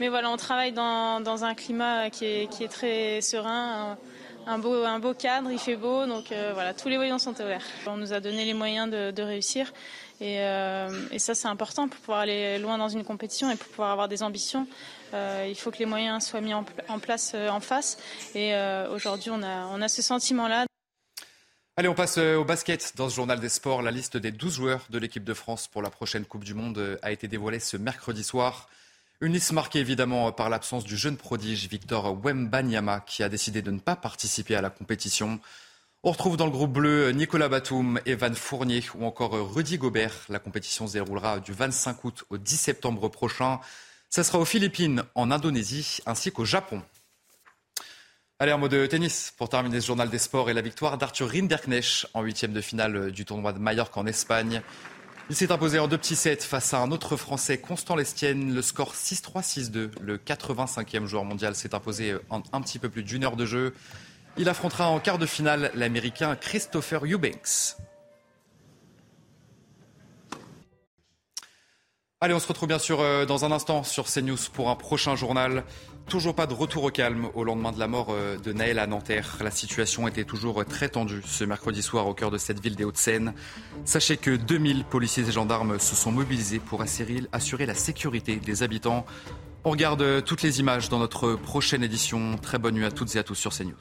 mais 0.00 0.08
voilà, 0.08 0.30
on 0.30 0.36
travaille 0.36 0.72
dans, 0.72 1.20
dans 1.20 1.44
un 1.44 1.54
climat 1.54 2.10
qui 2.10 2.24
est, 2.24 2.50
qui 2.50 2.64
est 2.64 2.68
très 2.68 3.20
serein, 3.20 3.98
un, 4.46 4.58
beau, 4.58 4.84
un 4.84 4.98
beau 4.98 5.12
cadre, 5.12 5.50
il 5.50 5.58
fait 5.58 5.76
beau. 5.76 6.06
Donc 6.06 6.32
voilà, 6.54 6.72
tous 6.72 6.88
les 6.88 6.96
voyants 6.96 7.18
sont 7.18 7.34
ouverts. 7.40 7.64
On 7.86 7.96
nous 7.96 8.12
a 8.12 8.20
donné 8.20 8.44
les 8.44 8.54
moyens 8.54 8.90
de, 8.90 9.22
réussir. 9.22 9.72
Et, 10.20 10.36
et 10.36 11.18
ça, 11.18 11.34
c'est 11.34 11.48
important 11.48 11.88
pour 11.88 12.00
pouvoir 12.00 12.20
aller 12.20 12.58
loin 12.58 12.78
dans 12.78 12.88
une 12.88 13.04
compétition 13.04 13.50
et 13.50 13.56
pour 13.56 13.68
pouvoir 13.68 13.90
avoir 13.90 14.08
des 14.08 14.22
ambitions. 14.22 14.66
il 15.12 15.56
faut 15.56 15.70
que 15.70 15.78
les 15.78 15.86
moyens 15.86 16.24
soient 16.24 16.40
mis 16.40 16.54
en, 16.54 16.64
en 16.88 16.98
place 16.98 17.34
en 17.34 17.60
face. 17.60 17.98
Et 18.34 18.54
aujourd'hui, 18.90 19.30
on 19.30 19.42
a, 19.42 19.66
on 19.72 19.82
a 19.82 19.88
ce 19.88 20.00
sentiment-là. 20.00 20.67
Allez, 21.78 21.86
on 21.86 21.94
passe 21.94 22.18
euh, 22.18 22.34
au 22.34 22.44
basket. 22.44 22.94
Dans 22.96 23.08
ce 23.08 23.14
journal 23.14 23.38
des 23.38 23.48
sports, 23.48 23.82
la 23.82 23.92
liste 23.92 24.16
des 24.16 24.32
12 24.32 24.52
joueurs 24.52 24.84
de 24.90 24.98
l'équipe 24.98 25.22
de 25.22 25.32
France 25.32 25.68
pour 25.68 25.80
la 25.80 25.90
prochaine 25.90 26.24
Coupe 26.24 26.42
du 26.42 26.52
Monde 26.52 26.78
euh, 26.78 26.96
a 27.02 27.12
été 27.12 27.28
dévoilée 27.28 27.60
ce 27.60 27.76
mercredi 27.76 28.24
soir. 28.24 28.68
Une 29.20 29.32
liste 29.32 29.52
marquée 29.52 29.78
évidemment 29.78 30.32
par 30.32 30.48
l'absence 30.48 30.82
du 30.82 30.96
jeune 30.96 31.16
prodige 31.16 31.68
Victor 31.68 32.18
Wembanyama 32.20 32.98
qui 32.98 33.22
a 33.22 33.28
décidé 33.28 33.62
de 33.62 33.70
ne 33.70 33.78
pas 33.78 33.94
participer 33.94 34.56
à 34.56 34.60
la 34.60 34.70
compétition. 34.70 35.38
On 36.02 36.10
retrouve 36.10 36.36
dans 36.36 36.46
le 36.46 36.50
groupe 36.50 36.72
bleu 36.72 37.12
Nicolas 37.12 37.48
Batum, 37.48 38.00
Evan 38.06 38.34
Fournier 38.34 38.82
ou 38.96 39.04
encore 39.04 39.34
Rudy 39.54 39.78
Gobert. 39.78 40.24
La 40.28 40.40
compétition 40.40 40.88
se 40.88 40.94
déroulera 40.94 41.38
du 41.38 41.52
25 41.52 42.02
août 42.02 42.24
au 42.30 42.38
10 42.38 42.56
septembre 42.56 43.08
prochain. 43.08 43.60
Ce 44.10 44.24
sera 44.24 44.40
aux 44.40 44.44
Philippines, 44.44 45.04
en 45.14 45.30
Indonésie 45.30 46.00
ainsi 46.06 46.32
qu'au 46.32 46.44
Japon. 46.44 46.82
Allez, 48.40 48.52
un 48.52 48.56
mot 48.56 48.68
de 48.68 48.86
tennis 48.86 49.34
pour 49.36 49.48
terminer 49.48 49.80
ce 49.80 49.88
journal 49.88 50.10
des 50.10 50.18
sports 50.20 50.48
et 50.48 50.54
la 50.54 50.60
victoire 50.60 50.96
d'Arthur 50.96 51.28
Rinderknecht 51.28 52.06
en 52.14 52.22
huitième 52.22 52.52
de 52.52 52.60
finale 52.60 53.10
du 53.10 53.24
tournoi 53.24 53.52
de 53.52 53.58
Mallorca 53.58 53.98
en 53.98 54.06
Espagne. 54.06 54.62
Il 55.28 55.34
s'est 55.34 55.50
imposé 55.50 55.80
en 55.80 55.88
deux 55.88 55.98
petits 55.98 56.14
sets 56.14 56.36
face 56.36 56.72
à 56.72 56.78
un 56.78 56.92
autre 56.92 57.16
Français, 57.16 57.58
Constant 57.58 57.96
Lestienne. 57.96 58.54
Le 58.54 58.62
score 58.62 58.94
6-3-6-2. 58.94 59.90
Le 60.00 60.18
85e 60.18 61.06
joueur 61.06 61.24
mondial 61.24 61.56
s'est 61.56 61.74
imposé 61.74 62.14
en 62.30 62.40
un 62.52 62.60
petit 62.60 62.78
peu 62.78 62.88
plus 62.88 63.02
d'une 63.02 63.24
heure 63.24 63.34
de 63.34 63.44
jeu. 63.44 63.74
Il 64.36 64.48
affrontera 64.48 64.88
en 64.88 65.00
quart 65.00 65.18
de 65.18 65.26
finale 65.26 65.72
l'Américain 65.74 66.36
Christopher 66.36 67.06
Eubanks. 67.06 67.74
Allez, 72.20 72.34
on 72.34 72.40
se 72.40 72.48
retrouve 72.48 72.68
bien 72.68 72.80
sûr 72.80 73.00
euh, 73.00 73.26
dans 73.26 73.44
un 73.44 73.52
instant 73.52 73.84
sur 73.84 74.06
CNews 74.06 74.38
pour 74.52 74.70
un 74.70 74.74
prochain 74.74 75.14
journal. 75.14 75.62
Toujours 76.08 76.34
pas 76.34 76.46
de 76.46 76.54
retour 76.54 76.84
au 76.84 76.90
calme 76.90 77.28
au 77.34 77.44
lendemain 77.44 77.70
de 77.70 77.78
la 77.78 77.86
mort 77.86 78.08
euh, 78.10 78.38
de 78.38 78.54
Naël 78.54 78.78
à 78.78 78.86
Nanterre. 78.86 79.36
La 79.42 79.50
situation 79.50 80.08
était 80.08 80.24
toujours 80.24 80.64
très 80.64 80.88
tendue 80.88 81.20
ce 81.26 81.44
mercredi 81.44 81.82
soir 81.82 82.06
au 82.06 82.14
cœur 82.14 82.30
de 82.30 82.38
cette 82.38 82.60
ville 82.60 82.76
des 82.76 82.84
Hauts-de-Seine. 82.84 83.34
Sachez 83.84 84.16
que 84.16 84.34
2000 84.34 84.84
policiers 84.84 85.28
et 85.28 85.32
gendarmes 85.32 85.78
se 85.78 85.94
sont 85.94 86.10
mobilisés 86.10 86.60
pour 86.60 86.82
assurer 86.82 87.66
la 87.66 87.74
sécurité 87.74 88.36
des 88.36 88.62
habitants. 88.62 89.04
On 89.64 89.70
regarde 89.70 90.24
toutes 90.24 90.42
les 90.42 90.60
images 90.60 90.88
dans 90.88 90.98
notre 90.98 91.34
prochaine 91.34 91.82
édition. 91.82 92.38
Très 92.38 92.58
bonne 92.58 92.76
nuit 92.76 92.86
à 92.86 92.90
toutes 92.90 93.14
et 93.14 93.18
à 93.18 93.22
tous 93.22 93.34
sur 93.34 93.52
CNews. 93.52 93.74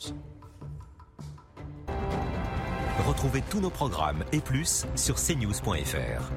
Retrouvez 3.08 3.42
tous 3.50 3.62
nos 3.62 3.70
programmes 3.70 4.26
et 4.34 4.42
plus 4.42 4.86
sur 4.96 5.16
cnews.fr. 5.16 6.32